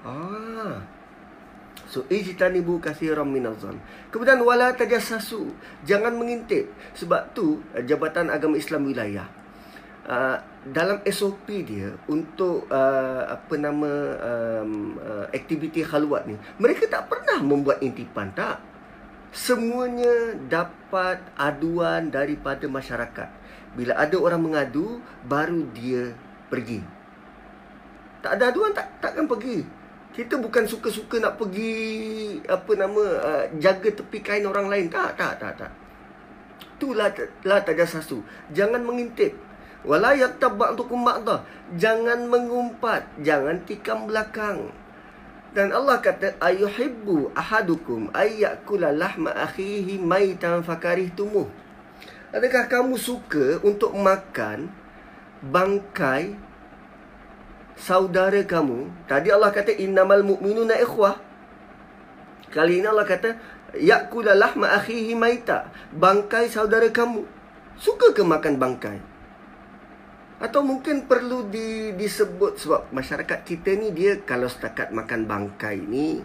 Ah. 0.04 0.76
So 1.90 2.06
ijtanibu 2.06 2.78
katsiran 2.78 3.26
minazan. 3.26 3.82
Kemudian 4.14 4.38
wala 4.46 4.70
tajassasu. 4.76 5.50
Jangan 5.82 6.14
mengintip. 6.14 6.70
Sebab 6.94 7.34
tu 7.34 7.58
eh, 7.74 7.82
Jabatan 7.82 8.30
Agama 8.30 8.54
Islam 8.54 8.86
Wilayah 8.86 9.40
uh, 10.10 10.36
dalam 10.66 11.00
SOP 11.08 11.46
dia 11.64 11.94
untuk 12.10 12.68
uh, 12.68 13.22
apa 13.30 13.54
nama 13.56 13.90
um, 14.20 14.96
uh, 14.98 15.26
aktiviti 15.32 15.86
khalwat 15.86 16.28
ni, 16.28 16.36
mereka 16.60 16.90
tak 16.90 17.08
pernah 17.10 17.40
membuat 17.40 17.80
intipan 17.80 18.34
tak. 18.34 18.60
Semuanya 19.30 20.34
dapat 20.50 21.22
aduan 21.38 22.10
daripada 22.10 22.66
masyarakat. 22.66 23.30
Bila 23.78 23.94
ada 23.94 24.16
orang 24.18 24.42
mengadu, 24.42 24.98
baru 25.22 25.70
dia 25.70 26.18
pergi. 26.50 26.82
Tak 28.20 28.36
ada 28.36 28.50
aduan 28.50 28.74
tak 28.74 28.90
takkan 28.98 29.30
pergi. 29.30 29.62
Kita 30.10 30.34
bukan 30.42 30.66
suka-suka 30.66 31.22
nak 31.22 31.38
pergi 31.38 32.42
apa 32.50 32.72
nama 32.74 33.02
uh, 33.22 33.44
jaga 33.62 33.94
tepi 33.94 34.18
kain 34.18 34.42
orang 34.42 34.66
lain. 34.66 34.90
Tak, 34.90 35.14
tak, 35.14 35.38
tak, 35.38 35.54
tak. 35.54 35.70
Itulah 36.76 37.14
lah 37.46 37.62
tajasasu. 37.62 38.26
Jangan 38.50 38.82
mengintip. 38.82 39.38
Wala 39.86 40.12
yaktab 40.12 40.58
ba'dukum 40.58 41.06
ba'da. 41.06 41.46
Jangan 41.78 42.26
mengumpat, 42.26 43.06
jangan 43.22 43.62
tikam 43.64 44.10
belakang. 44.10 44.74
Dan 45.50 45.74
Allah 45.74 45.98
kata 45.98 46.38
ayuhibbu 46.38 47.34
ahadukum 47.34 48.14
ayyakula 48.14 48.94
lahma 48.94 49.34
akhihi 49.34 49.98
maitan 49.98 50.62
fakarihtumuh. 50.62 51.50
Adakah 52.30 52.70
kamu 52.70 52.94
suka 52.94 53.58
untuk 53.66 53.90
makan 53.98 54.70
bangkai 55.42 56.38
saudara 57.74 58.38
kamu. 58.46 58.94
Tadi 59.10 59.34
Allah 59.34 59.50
kata 59.50 59.74
innamal 59.74 60.22
mu'minuna 60.22 60.78
ikhwah. 60.78 61.18
Kali 62.54 62.78
ini 62.78 62.86
Allah 62.86 63.06
kata 63.10 63.34
yakula 63.74 64.38
lahma 64.38 64.70
akhihi 64.78 65.18
maita. 65.18 65.74
Bangkai 65.90 66.46
saudara 66.46 66.86
kamu. 66.94 67.26
Suka 67.74 68.14
ke 68.14 68.22
makan 68.22 68.54
bangkai? 68.54 69.09
Atau 70.40 70.64
mungkin 70.64 71.04
perlu 71.04 71.52
di, 71.52 71.92
disebut 71.92 72.56
sebab 72.56 72.80
masyarakat 72.96 73.44
kita 73.44 73.76
ni 73.76 73.92
dia 73.92 74.24
kalau 74.24 74.48
setakat 74.48 74.88
makan 74.88 75.28
bangkai 75.28 75.84
ni 75.84 76.24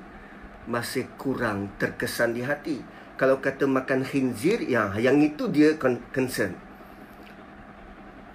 masih 0.71 1.11
kurang 1.19 1.75
terkesan 1.75 2.31
di 2.31 2.41
hati. 2.41 2.79
Kalau 3.19 3.43
kata 3.43 3.67
makan 3.67 4.07
khinzir, 4.07 4.63
ya, 4.63 4.91
yang 4.95 5.19
itu 5.23 5.47
dia 5.51 5.75
concern. 6.11 6.55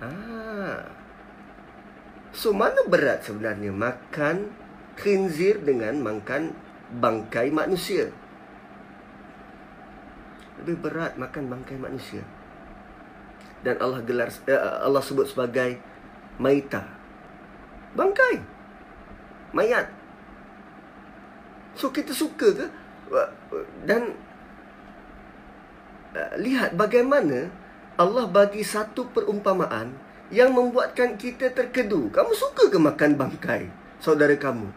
Ah, 0.00 0.88
So 2.30 2.54
mana 2.54 2.86
berat 2.86 3.26
sebenarnya 3.26 3.68
makan 3.74 4.48
khinzir 4.96 5.60
dengan 5.60 5.98
makan 6.00 6.54
bangkai 6.96 7.50
manusia? 7.50 8.08
Lebih 10.62 10.76
berat 10.80 11.20
makan 11.20 11.52
bangkai 11.52 11.76
manusia. 11.76 12.24
Dan 13.60 13.76
Allah 13.76 14.00
gelar 14.04 14.32
uh, 14.48 14.84
Allah 14.84 15.02
sebut 15.04 15.28
sebagai 15.28 15.76
maita. 16.40 16.86
Bangkai. 17.92 18.40
Mayat. 19.52 19.90
So 21.76 21.92
kita 21.92 22.14
suka 22.14 22.54
ke 22.54 22.66
dan 23.84 24.14
uh, 26.14 26.34
lihat 26.38 26.78
bagaimana 26.78 27.50
Allah 28.00 28.24
bagi 28.30 28.64
satu 28.64 29.10
perumpamaan 29.12 29.92
yang 30.30 30.54
membuatkan 30.54 31.18
kita 31.18 31.52
terkedu. 31.52 32.08
Kamu 32.14 32.32
suka 32.32 32.70
ke 32.70 32.78
makan 32.78 33.18
bangkai 33.18 33.68
saudara 33.98 34.32
kamu? 34.38 34.70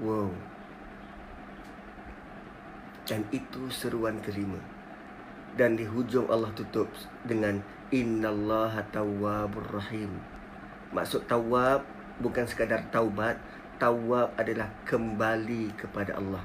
Wow. 0.00 0.32
Dan 3.04 3.26
itu 3.34 3.68
seruan 3.68 4.16
kelima. 4.22 4.71
Dan 5.52 5.76
di 5.76 5.84
hujung 5.84 6.28
Allah 6.32 6.48
tutup 6.56 6.88
dengan 7.28 7.60
Innallaha 7.92 8.80
tawwabur 8.88 9.68
rahim. 9.68 10.16
Maksud 10.96 11.28
tawab 11.28 11.84
bukan 12.24 12.48
sekadar 12.48 12.88
taubat. 12.88 13.36
Tawab 13.76 14.32
adalah 14.38 14.72
kembali 14.88 15.74
kepada 15.76 16.16
Allah. 16.16 16.40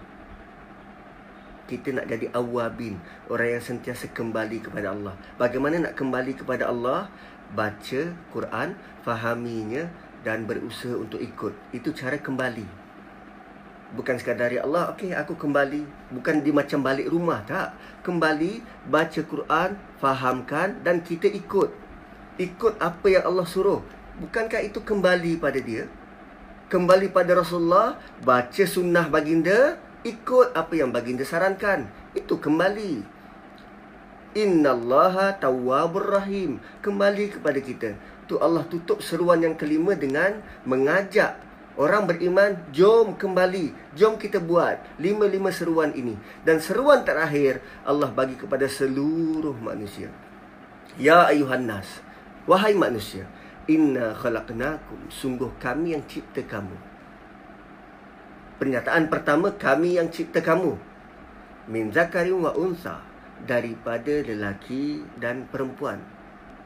Kita 1.68 1.95
nak 1.95 2.08
jadi 2.08 2.32
awabin. 2.36 2.99
Orang 3.32 3.60
yang 3.60 3.64
sentiasa 3.64 4.12
kembali 4.12 4.64
kepada 4.64 4.91
Allah. 4.91 5.16
Bagaimana 5.39 5.88
nak 5.88 5.95
kembali 5.95 6.34
kepada 6.36 6.68
Allah? 6.68 7.12
Baca 7.51 8.01
Quran, 8.36 8.76
fahaminya 9.08 9.88
dan 10.28 10.43
berusaha 10.43 10.95
untuk 10.95 11.24
ikut. 11.24 11.55
Itu 11.72 11.95
cara 11.95 12.20
kembali 12.20 12.76
bukan 13.95 14.19
sekadar 14.19 14.51
ya 14.51 14.67
Allah 14.67 14.91
okey 14.95 15.15
aku 15.15 15.38
kembali. 15.39 16.11
Bukan 16.11 16.43
di 16.43 16.51
macam 16.51 16.83
balik 16.83 17.07
rumah 17.07 17.45
tak. 17.47 17.77
Kembali 18.03 18.59
baca 18.89 19.21
Quran 19.23 19.69
fahamkan 20.01 20.83
dan 20.83 20.99
kita 21.05 21.29
ikut. 21.31 21.71
Ikut 22.41 22.73
apa 22.81 23.07
yang 23.07 23.23
Allah 23.23 23.47
suruh. 23.47 23.79
Bukankah 24.17 24.65
itu 24.65 24.81
kembali 24.81 25.38
pada 25.38 25.61
dia? 25.61 25.85
Kembali 26.67 27.07
pada 27.13 27.31
Rasulullah 27.38 27.95
baca 28.25 28.63
sunnah 28.67 29.07
baginda 29.07 29.79
ikut 30.03 30.51
apa 30.51 30.73
yang 30.75 30.91
baginda 30.91 31.23
sarankan. 31.23 31.88
Itu 32.11 32.43
kembali. 32.43 33.15
Innallaha 34.35 35.39
tawwabur 35.39 36.11
rahim. 36.11 36.59
Kembali 36.83 37.39
kepada 37.39 37.59
kita. 37.63 37.95
Tu 38.27 38.35
Allah 38.38 38.67
tutup 38.67 38.99
seruan 38.99 39.39
yang 39.39 39.55
kelima 39.55 39.95
dengan 39.95 40.43
mengajak 40.67 41.39
Orang 41.78 42.09
beriman, 42.09 42.57
jom 42.73 43.13
kembali. 43.13 43.93
Jom 43.93 44.17
kita 44.17 44.41
buat 44.41 44.82
lima-lima 44.97 45.53
seruan 45.53 45.93
ini. 45.93 46.17
Dan 46.41 46.57
seruan 46.57 47.05
terakhir, 47.05 47.61
Allah 47.86 48.09
bagi 48.09 48.34
kepada 48.34 48.65
seluruh 48.65 49.53
manusia. 49.61 50.09
Ya 50.97 51.30
ayuhan 51.30 51.69
nas. 51.69 52.01
Wahai 52.49 52.73
manusia. 52.73 53.30
Inna 53.69 54.17
khalaqnakum. 54.17 55.05
Sungguh 55.13 55.53
kami 55.61 55.93
yang 55.93 56.01
cipta 56.09 56.41
kamu. 56.41 56.73
Pernyataan 58.57 59.13
pertama, 59.13 59.53
kami 59.53 60.01
yang 60.01 60.09
cipta 60.09 60.41
kamu. 60.41 60.73
Min 61.69 61.93
zakarin 61.93 62.41
wa 62.41 62.57
unsa. 62.57 63.05
Daripada 63.45 64.25
lelaki 64.25 65.05
dan 65.21 65.45
perempuan. 65.45 66.01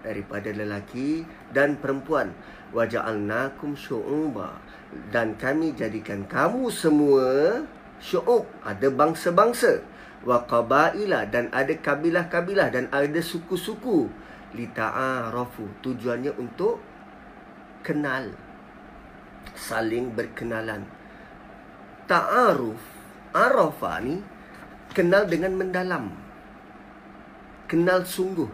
Daripada 0.07 0.55
lelaki 0.55 1.27
dan 1.51 1.75
perempuan. 1.75 2.31
Waja'alnakum 2.71 3.75
syu'uba 3.75 4.70
dan 4.91 5.39
kami 5.39 5.71
jadikan 5.71 6.27
kamu 6.27 6.67
semua 6.67 7.27
syu'ub. 8.03 8.43
Ada 8.67 8.91
bangsa-bangsa. 8.91 9.79
Wa 10.27 10.43
qabaila. 10.43 11.23
Dan 11.31 11.47
ada 11.55 11.71
kabilah-kabilah. 11.71 12.67
Dan 12.75 12.91
ada 12.91 13.19
suku-suku. 13.23 14.11
Li 14.51 14.67
ta'arafu 14.67 15.79
tujuannya 15.79 16.35
untuk 16.35 16.83
kenal. 17.87 18.35
Saling 19.55 20.11
berkenalan. 20.11 20.83
Ta'aruf. 22.11 22.79
Arafa 23.31 24.03
ni 24.03 24.19
kenal 24.91 25.23
dengan 25.23 25.55
mendalam. 25.55 26.11
Kenal 27.71 28.03
sungguh. 28.03 28.51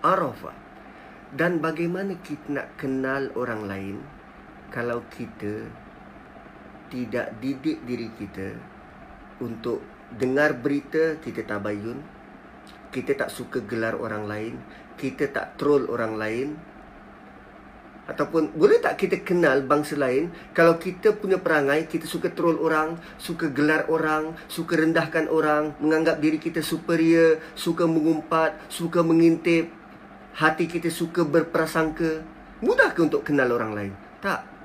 Arafa. 0.00 0.56
Dan 1.28 1.60
bagaimana 1.60 2.16
kita 2.24 2.56
nak 2.56 2.68
kenal 2.80 3.28
orang 3.36 3.68
lain 3.68 4.17
kalau 4.68 5.04
kita 5.12 5.68
tidak 6.88 7.36
didik 7.40 7.84
diri 7.84 8.08
kita 8.16 8.56
untuk 9.44 9.84
dengar 10.16 10.56
berita 10.56 11.20
kita 11.20 11.44
tabayun 11.44 12.00
kita 12.88 13.12
tak 13.12 13.28
suka 13.28 13.60
gelar 13.60 13.96
orang 13.96 14.24
lain 14.24 14.54
kita 14.96 15.28
tak 15.28 15.60
troll 15.60 15.86
orang 15.92 16.16
lain 16.16 16.48
ataupun 18.08 18.56
boleh 18.56 18.80
tak 18.80 18.96
kita 18.96 19.20
kenal 19.20 19.60
bangsa 19.68 20.00
lain? 20.00 20.32
Kalau 20.56 20.80
kita 20.80 21.12
punya 21.12 21.36
perangai 21.36 21.84
kita 21.84 22.08
suka 22.08 22.32
troll 22.32 22.56
orang 22.56 22.96
suka 23.20 23.52
gelar 23.52 23.84
orang 23.92 24.32
suka 24.48 24.80
rendahkan 24.80 25.28
orang 25.28 25.76
menganggap 25.76 26.16
diri 26.16 26.40
kita 26.40 26.64
superior 26.64 27.36
suka 27.52 27.84
mengumpat 27.84 28.56
suka 28.72 29.04
mengintip 29.04 29.68
hati 30.40 30.64
kita 30.64 30.88
suka 30.88 31.28
berprasangka 31.28 32.24
mudah 32.64 32.96
ke 32.96 33.00
untuk 33.04 33.28
kenal 33.28 33.52
orang 33.52 33.76
lain? 33.76 33.92
Tak 34.24 34.57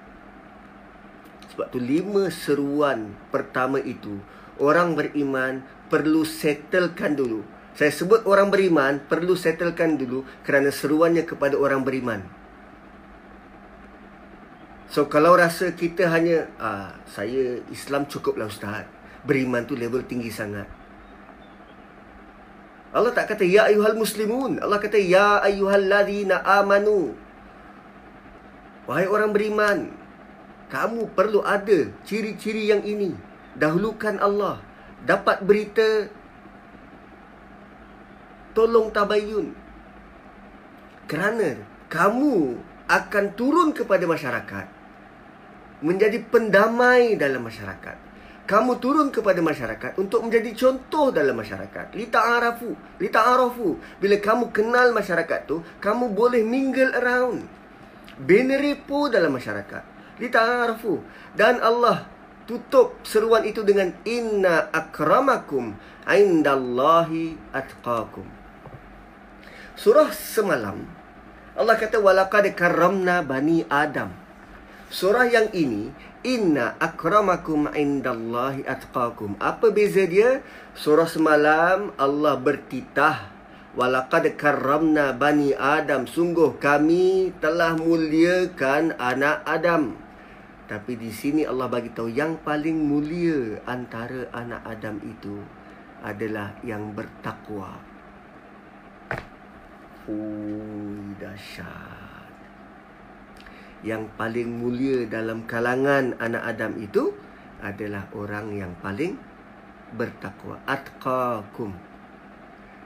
sebab 1.54 1.70
tu 1.70 1.78
lima 1.78 2.34
seruan 2.34 3.14
pertama 3.30 3.78
itu 3.78 4.18
orang 4.58 4.98
beriman 4.98 5.62
perlu 5.86 6.26
settlekan 6.26 7.14
dulu. 7.14 7.46
Saya 7.78 7.94
sebut 7.94 8.26
orang 8.26 8.50
beriman 8.50 8.98
perlu 9.06 9.38
settlekan 9.38 9.98
dulu 9.98 10.26
kerana 10.42 10.74
seruannya 10.74 11.26
kepada 11.30 11.54
orang 11.58 11.86
beriman. 11.86 12.26
So 14.90 15.10
kalau 15.10 15.38
rasa 15.38 15.74
kita 15.74 16.10
hanya 16.10 16.50
ah 16.58 16.98
saya 17.06 17.62
Islam 17.70 18.10
cukuplah 18.10 18.50
ustaz. 18.50 18.90
Beriman 19.26 19.70
tu 19.70 19.78
level 19.78 20.02
tinggi 20.10 20.34
sangat. 20.34 20.66
Allah 22.94 23.10
tak 23.10 23.34
kata 23.34 23.42
ya 23.42 23.70
ayuhal 23.70 23.98
muslimun. 23.98 24.62
Allah 24.62 24.78
kata 24.78 25.02
ya 25.02 25.42
ayuhal 25.42 25.86
ladina 25.86 26.46
amanu. 26.46 27.18
Wahai 28.86 29.08
orang 29.10 29.32
beriman, 29.32 29.90
kamu 30.74 31.14
perlu 31.14 31.46
ada 31.46 31.86
ciri-ciri 32.02 32.74
yang 32.74 32.82
ini. 32.82 33.14
Dahulukan 33.54 34.18
Allah. 34.18 34.58
Dapat 35.06 35.46
berita. 35.46 36.10
Tolong 38.58 38.90
tabayun. 38.90 39.54
Kerana 41.06 41.62
kamu 41.94 42.58
akan 42.90 43.26
turun 43.38 43.70
kepada 43.78 44.10
masyarakat. 44.10 44.66
Menjadi 45.86 46.18
pendamai 46.26 47.22
dalam 47.22 47.46
masyarakat. 47.46 48.10
Kamu 48.50 48.82
turun 48.82 49.14
kepada 49.14 49.46
masyarakat 49.46 50.02
untuk 50.02 50.26
menjadi 50.26 50.58
contoh 50.58 51.14
dalam 51.14 51.38
masyarakat. 51.38 51.94
Lita 51.94 52.18
arafu, 52.18 52.74
lita 52.98 53.22
arafu. 53.22 53.78
Bila 54.02 54.18
kamu 54.18 54.50
kenal 54.50 54.90
masyarakat 54.90 55.40
tu, 55.46 55.62
kamu 55.78 56.18
boleh 56.18 56.42
mingle 56.42 56.98
around. 56.98 57.46
Beneripu 58.18 59.08
dalam 59.14 59.38
masyarakat 59.38 59.93
lita'arafu 60.22 61.02
dan 61.34 61.58
Allah 61.64 62.06
tutup 62.46 63.00
seruan 63.08 63.48
itu 63.48 63.64
dengan 63.64 63.96
inna 64.04 64.70
akramakum 64.70 65.74
indallahi 66.06 67.40
atqakum. 67.56 68.28
Surah 69.74 70.12
semalam 70.14 70.86
Allah 71.58 71.76
kata 71.78 71.98
walaqad 72.02 72.52
karramna 72.54 73.24
bani 73.26 73.66
adam. 73.72 74.14
Surah 74.94 75.26
yang 75.26 75.50
ini 75.56 75.90
inna 76.22 76.78
akramakum 76.78 77.72
indallahi 77.74 78.68
atqakum. 78.68 79.34
Apa 79.42 79.74
beza 79.74 80.06
dia? 80.06 80.46
Surah 80.78 81.10
semalam 81.10 81.94
Allah 81.98 82.38
bertitah 82.38 83.34
Walaqad 83.74 84.38
karramna 84.38 85.18
bani 85.18 85.50
Adam. 85.58 86.06
Sungguh 86.06 86.62
kami 86.62 87.34
telah 87.42 87.74
muliakan 87.74 88.94
anak 89.02 89.42
Adam 89.50 90.03
tapi 90.74 90.98
di 90.98 91.14
sini 91.14 91.46
Allah 91.46 91.70
bagi 91.70 91.94
tahu 91.94 92.10
yang 92.10 92.42
paling 92.42 92.74
mulia 92.74 93.62
antara 93.70 94.26
anak 94.34 94.66
Adam 94.66 94.98
itu 95.06 95.38
adalah 96.02 96.58
yang 96.66 96.98
bertakwa. 96.98 97.78
Oh, 100.10 101.14
dahsyat. 101.22 102.26
Yang 103.86 104.10
paling 104.18 104.50
mulia 104.50 105.06
dalam 105.06 105.46
kalangan 105.46 106.18
anak 106.18 106.42
Adam 106.42 106.74
itu 106.82 107.14
adalah 107.62 108.10
orang 108.18 108.58
yang 108.58 108.74
paling 108.82 109.14
bertakwa. 109.94 110.58
Atqakum. 110.66 111.70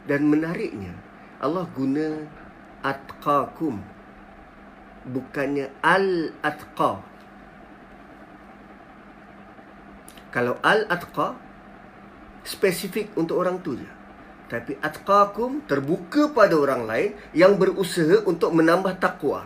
Dan 0.03 0.27
menariknya, 0.27 0.91
Allah 1.39 1.63
guna 1.71 2.19
atqakum. 2.83 3.79
Bukannya 5.07 5.71
al-atqa. 5.79 7.15
Kalau 10.29 10.59
al-atqa 10.59 11.37
spesifik 12.43 13.15
untuk 13.15 13.39
orang 13.39 13.59
tu 13.63 13.75
je. 13.79 13.89
Tapi 14.47 14.79
atqakum 14.79 15.67
terbuka 15.67 16.31
pada 16.31 16.55
orang 16.55 16.87
lain 16.87 17.11
yang 17.35 17.59
berusaha 17.59 18.23
untuk 18.23 18.55
menambah 18.55 18.95
takwa. 18.95 19.43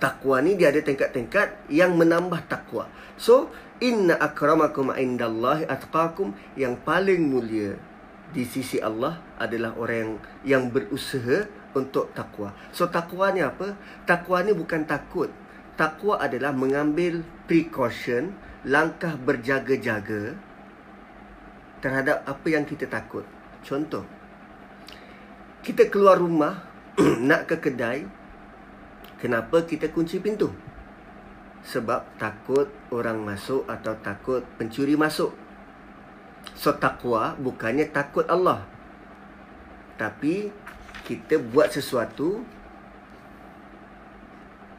takwa 0.00 0.40
ni 0.40 0.56
dia 0.56 0.72
ada 0.72 0.80
tingkat-tingkat 0.80 1.68
yang 1.68 1.92
menambah 1.94 2.48
takwa. 2.48 2.88
So, 3.20 3.52
inna 3.84 4.16
akramakum 4.16 4.96
indallahi 4.96 5.68
atqakum 5.68 6.32
yang 6.56 6.80
paling 6.80 7.20
mulia 7.20 7.76
di 8.32 8.48
sisi 8.48 8.80
Allah 8.80 9.20
adalah 9.36 9.76
orang 9.76 9.98
yang, 9.98 10.12
yang 10.42 10.64
berusaha 10.72 11.46
untuk 11.76 12.10
takwa. 12.16 12.54
So 12.74 12.86
takwa 12.90 13.30
ni 13.34 13.42
apa? 13.42 13.74
Takwa 14.06 14.42
ni 14.42 14.54
bukan 14.54 14.86
takut. 14.86 15.30
Takwa 15.74 16.18
adalah 16.18 16.54
mengambil 16.54 17.22
precaution, 17.46 18.34
langkah 18.66 19.16
berjaga-jaga 19.16 20.36
terhadap 21.80 22.20
apa 22.28 22.46
yang 22.52 22.68
kita 22.68 22.84
takut. 22.84 23.24
Contoh, 23.64 24.04
kita 25.64 25.88
keluar 25.88 26.20
rumah 26.20 26.60
nak 27.28 27.48
ke 27.48 27.56
kedai, 27.56 28.04
kenapa 29.16 29.64
kita 29.64 29.88
kunci 29.88 30.20
pintu? 30.20 30.52
Sebab 31.64 32.16
takut 32.16 32.68
orang 32.92 33.20
masuk 33.20 33.64
atau 33.68 33.96
takut 34.00 34.44
pencuri 34.56 34.96
masuk. 34.96 35.32
So 36.56 36.72
takwa 36.76 37.36
bukannya 37.36 37.88
takut 37.92 38.24
Allah. 38.28 38.64
Tapi 40.00 40.48
kita 41.04 41.36
buat 41.36 41.68
sesuatu 41.68 42.40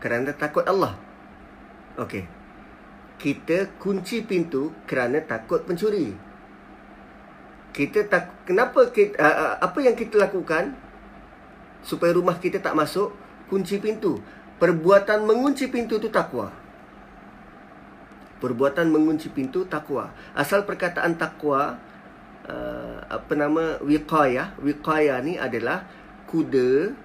kerana 0.02 0.34
takut 0.34 0.66
Allah. 0.66 0.98
Okey. 2.02 2.41
Kita 3.22 3.70
kunci 3.78 4.26
pintu 4.26 4.74
kerana 4.90 5.22
takut 5.22 5.62
pencuri. 5.62 6.10
Kita 7.70 8.10
tak 8.10 8.50
kenapa 8.50 8.90
kita, 8.90 9.14
uh, 9.22 9.62
apa 9.62 9.78
yang 9.86 9.94
kita 9.94 10.18
lakukan 10.18 10.74
supaya 11.86 12.18
rumah 12.18 12.42
kita 12.42 12.58
tak 12.58 12.74
masuk 12.74 13.14
kunci 13.46 13.78
pintu. 13.78 14.18
Perbuatan 14.58 15.22
mengunci 15.22 15.70
pintu 15.70 16.02
itu 16.02 16.10
takwa. 16.10 16.50
Perbuatan 18.42 18.90
mengunci 18.90 19.30
pintu 19.30 19.70
takwa. 19.70 20.10
Asal 20.34 20.66
perkataan 20.66 21.14
takwa 21.14 21.78
uh, 22.50 22.98
apa 23.06 23.34
nama 23.38 23.78
wiqayah, 23.86 24.58
wiqayah 24.58 25.22
ni 25.22 25.38
adalah 25.38 25.86
kuda 26.26 26.98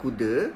kuda 0.00 0.50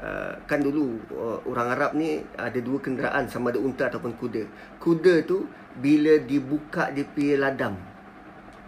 uh, 0.00 0.32
kan 0.48 0.62
dulu 0.62 1.00
uh, 1.12 1.38
orang 1.48 1.68
Arab 1.74 1.90
ni 1.98 2.22
ada 2.38 2.56
dua 2.62 2.78
kenderaan 2.80 3.28
sama 3.28 3.52
ada 3.52 3.60
unta 3.60 3.90
ataupun 3.90 4.14
kuda. 4.16 4.42
Kuda 4.78 5.26
tu 5.26 5.48
bila 5.76 6.20
dibuka 6.20 6.92
dia 6.92 7.04
punya 7.08 7.36
ladam 7.48 7.74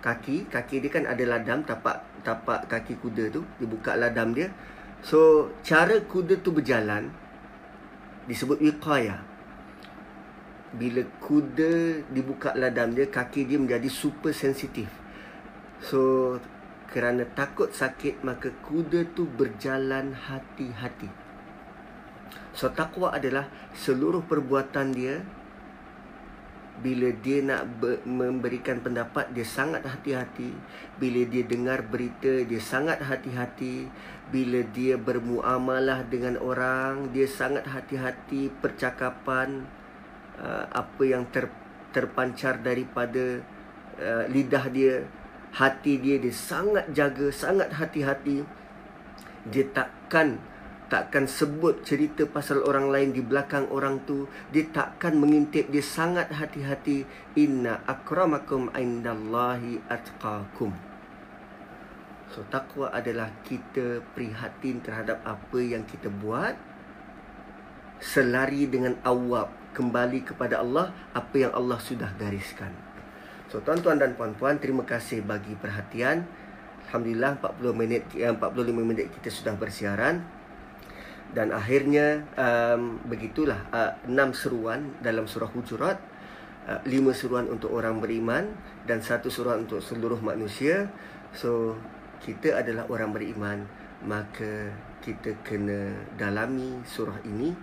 kaki, 0.04 0.52
kaki 0.52 0.84
dia 0.84 0.90
kan 0.92 1.04
ada 1.08 1.24
ladam 1.24 1.64
tapak 1.64 2.04
tapak 2.20 2.68
kaki 2.68 3.00
kuda 3.00 3.32
tu 3.32 3.40
dibuka 3.56 3.96
ladam 3.96 4.36
dia. 4.36 4.52
So 5.04 5.52
cara 5.64 6.00
kuda 6.04 6.40
tu 6.40 6.52
berjalan 6.52 7.12
disebut 8.24 8.60
wiqayah 8.60 9.20
bila 10.74 11.06
kuda 11.22 12.02
dibuka 12.10 12.50
ladam 12.58 12.90
dia 12.96 13.06
kaki 13.06 13.46
dia 13.46 13.58
menjadi 13.62 13.86
super 13.86 14.34
sensitif 14.34 14.90
so 15.78 16.34
kerana 16.90 17.24
takut 17.32 17.72
sakit 17.72 18.22
maka 18.26 18.52
kuda 18.64 19.14
tu 19.16 19.24
berjalan 19.26 20.14
hati-hati. 20.14 21.08
So 22.54 22.70
takwa 22.70 23.10
adalah 23.10 23.50
seluruh 23.74 24.22
perbuatan 24.24 24.94
dia 24.94 25.22
bila 26.74 27.14
dia 27.22 27.38
nak 27.38 27.70
memberikan 28.02 28.82
pendapat 28.82 29.30
dia 29.30 29.46
sangat 29.46 29.86
hati-hati. 29.86 30.50
Bila 30.98 31.22
dia 31.26 31.46
dengar 31.46 31.86
berita 31.86 32.42
dia 32.42 32.58
sangat 32.58 32.98
hati-hati. 33.02 33.86
Bila 34.30 34.62
dia 34.74 34.98
bermuamalah 34.98 36.06
dengan 36.10 36.34
orang 36.42 37.14
dia 37.14 37.30
sangat 37.30 37.66
hati-hati 37.70 38.50
percakapan 38.58 39.66
uh, 40.42 40.66
apa 40.74 41.02
yang 41.06 41.26
ter, 41.30 41.46
terpancar 41.94 42.58
daripada 42.58 43.38
uh, 44.02 44.24
lidah 44.26 44.66
dia 44.70 45.06
hati 45.54 46.02
dia 46.02 46.18
dia 46.18 46.34
sangat 46.34 46.90
jaga 46.90 47.30
sangat 47.30 47.70
hati-hati. 47.70 48.42
Dia 49.46 49.64
takkan 49.70 50.42
takkan 50.90 51.26
sebut 51.26 51.82
cerita 51.82 52.26
pasal 52.28 52.62
orang 52.66 52.90
lain 52.90 53.10
di 53.14 53.22
belakang 53.22 53.70
orang 53.70 54.02
tu. 54.02 54.26
Dia 54.50 54.66
takkan 54.74 55.16
mengintip 55.16 55.70
dia 55.70 55.82
sangat 55.82 56.34
hati-hati. 56.34 57.06
Inna 57.38 57.80
akramakum 57.86 58.74
indallahi 58.74 59.78
atqakum. 59.86 60.74
So 62.34 62.42
takwa 62.50 62.90
adalah 62.90 63.30
kita 63.46 64.02
prihatin 64.18 64.82
terhadap 64.82 65.22
apa 65.22 65.58
yang 65.62 65.86
kita 65.86 66.10
buat. 66.10 66.58
Selari 68.02 68.66
dengan 68.66 68.98
awab 69.06 69.54
kembali 69.70 70.26
kepada 70.26 70.60
Allah 70.60 70.90
apa 71.14 71.34
yang 71.38 71.54
Allah 71.54 71.78
sudah 71.78 72.10
gariskan. 72.18 72.83
So 73.54 73.62
tuan-tuan 73.62 74.02
dan 74.02 74.18
puan-puan 74.18 74.58
terima 74.58 74.82
kasih 74.82 75.22
bagi 75.22 75.54
perhatian. 75.54 76.26
Alhamdulillah 76.90 77.38
40 77.38 77.70
minit 77.70 78.02
45 78.10 78.50
eh, 78.50 78.74
minit 78.82 79.06
kita 79.14 79.30
sudah 79.30 79.54
bersiaran. 79.54 80.26
Dan 81.30 81.54
akhirnya 81.54 82.26
um, 82.34 82.98
begitulah 83.06 83.62
uh, 83.70 83.94
6 84.10 84.10
seruan 84.34 84.98
dalam 84.98 85.30
surah 85.30 85.46
Hujurat. 85.54 86.02
Uh, 86.66 86.82
5 86.82 87.14
seruan 87.14 87.46
untuk 87.46 87.70
orang 87.70 88.02
beriman 88.02 88.50
dan 88.90 88.98
satu 88.98 89.30
seruan 89.30 89.70
untuk 89.70 89.78
seluruh 89.78 90.18
manusia. 90.18 90.90
So 91.30 91.78
kita 92.26 92.58
adalah 92.58 92.90
orang 92.90 93.14
beriman 93.14 93.70
maka 94.02 94.74
kita 94.98 95.30
kena 95.46 95.94
dalami 96.18 96.82
surah 96.82 97.22
ini 97.22 97.54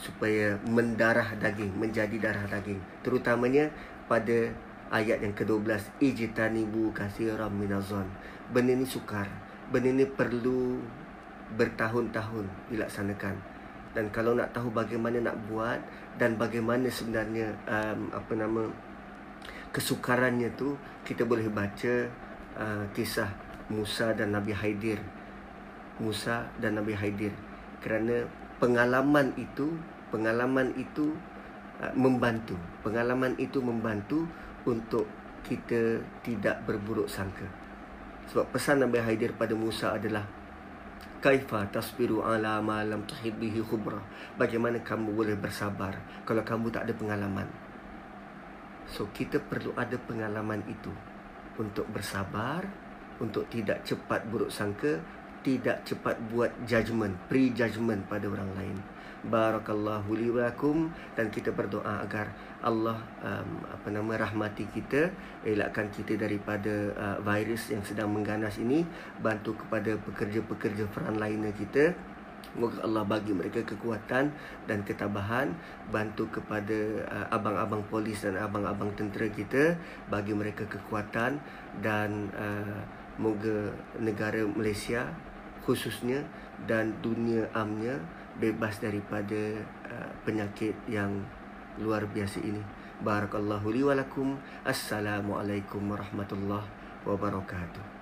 supaya 0.00 0.56
mendarah 0.64 1.36
daging 1.36 1.76
menjadi 1.76 2.16
darah 2.24 2.48
daging 2.48 2.80
terutamanya 3.04 3.68
pada 4.08 4.48
ayat 4.92 5.22
yang 5.22 5.34
ke-12 5.34 6.02
ijtanibu 6.02 6.94
katsiran 6.94 7.50
minazon 7.50 8.06
benda 8.50 8.74
ni 8.74 8.86
sukar. 8.86 9.26
Benda 9.70 9.90
ni 9.90 10.06
perlu 10.06 10.78
bertahun-tahun 11.58 12.46
dilaksanakan. 12.70 13.34
Dan 13.96 14.12
kalau 14.12 14.36
nak 14.36 14.52
tahu 14.52 14.70
bagaimana 14.70 15.18
nak 15.22 15.36
buat 15.48 15.80
dan 16.20 16.36
bagaimana 16.36 16.86
sebenarnya 16.92 17.56
um, 17.64 18.12
apa 18.12 18.32
nama 18.36 18.62
kesukarannya 19.72 20.52
tu 20.54 20.76
kita 21.02 21.24
boleh 21.24 21.48
baca 21.48 21.94
uh, 22.60 22.84
kisah 22.92 23.30
Musa 23.72 24.12
dan 24.14 24.36
Nabi 24.36 24.52
Haidir. 24.52 25.00
Musa 25.96 26.46
dan 26.60 26.76
Nabi 26.76 26.92
Haidir. 26.92 27.32
Kerana 27.80 28.28
pengalaman 28.60 29.32
itu 29.40 29.74
pengalaman 30.12 30.76
itu 30.76 31.16
uh, 31.80 31.94
membantu. 31.96 32.54
Pengalaman 32.84 33.34
itu 33.40 33.58
membantu 33.64 34.28
untuk 34.66 35.06
kita 35.46 36.02
tidak 36.26 36.66
berburuk 36.66 37.06
sangka. 37.06 37.46
Sebab 38.26 38.50
pesan 38.50 38.82
Nabi 38.82 38.98
Haidir 38.98 39.32
pada 39.38 39.54
Musa 39.54 39.94
adalah 39.94 40.26
kaifa 41.22 41.70
tasbiru 41.70 42.26
ala 42.26 42.58
ma 42.58 42.82
lam 42.82 43.06
tuhid 43.06 43.38
bihi 43.38 43.62
khubra? 43.62 44.02
Bagaimana 44.34 44.82
kamu 44.82 45.14
boleh 45.14 45.38
bersabar 45.38 45.94
kalau 46.26 46.42
kamu 46.42 46.74
tak 46.74 46.90
ada 46.90 46.94
pengalaman? 46.98 47.46
So 48.90 49.06
kita 49.14 49.38
perlu 49.38 49.70
ada 49.78 49.94
pengalaman 49.94 50.66
itu 50.66 50.90
untuk 51.56 51.86
bersabar 51.88 52.66
untuk 53.22 53.48
tidak 53.48 53.86
cepat 53.86 54.26
buruk 54.28 54.50
sangka 54.52 55.00
tidak 55.46 55.86
cepat 55.86 56.18
buat 56.26 56.50
judgement, 56.66 57.14
pre-judgement 57.30 58.02
pada 58.10 58.26
orang 58.26 58.50
lain. 58.58 58.76
Barakallahu 59.26 60.14
li 60.14 60.30
wakum 60.30 60.86
dan 61.18 61.26
kita 61.34 61.50
berdoa 61.50 62.06
agar 62.06 62.30
Allah 62.62 62.94
um, 63.26 63.58
apa 63.66 63.88
nama 63.90 64.14
rahmati 64.14 64.70
kita, 64.70 65.10
elakkan 65.42 65.90
kita 65.90 66.14
daripada 66.14 66.94
uh, 66.94 67.18
virus 67.26 67.74
yang 67.74 67.82
sedang 67.82 68.14
mengganas 68.14 68.62
ini, 68.62 68.86
bantu 69.18 69.58
kepada 69.58 69.98
pekerja-pekerja 69.98 70.86
frontline 70.94 71.50
kita. 71.58 71.90
Semoga 72.54 72.88
Allah 72.88 73.04
bagi 73.04 73.36
mereka 73.36 73.60
kekuatan 73.68 74.32
dan 74.64 74.80
ketabahan 74.80 75.52
Bantu 75.92 76.24
kepada 76.40 77.04
uh, 77.04 77.26
abang-abang 77.28 77.84
polis 77.92 78.24
dan 78.24 78.40
abang-abang 78.40 78.88
tentera 78.96 79.28
kita 79.28 79.76
Bagi 80.08 80.32
mereka 80.32 80.64
kekuatan 80.64 81.36
Dan 81.84 82.32
uh, 82.32 82.80
moga 83.20 83.76
negara 84.00 84.40
Malaysia 84.48 85.04
khususnya 85.66 86.22
dan 86.64 86.94
dunia 87.02 87.44
amnya 87.52 87.98
bebas 88.36 88.78
daripada 88.78 89.64
uh, 89.88 90.10
penyakit 90.24 90.76
yang 90.88 91.24
luar 91.80 92.04
biasa 92.08 92.40
ini. 92.44 92.60
Barakallahu 93.00 93.68
li 93.72 93.84
wa 93.84 93.92
lakum. 93.96 94.40
Assalamualaikum 94.64 95.84
warahmatullahi 95.84 96.68
wabarakatuh. 97.04 97.95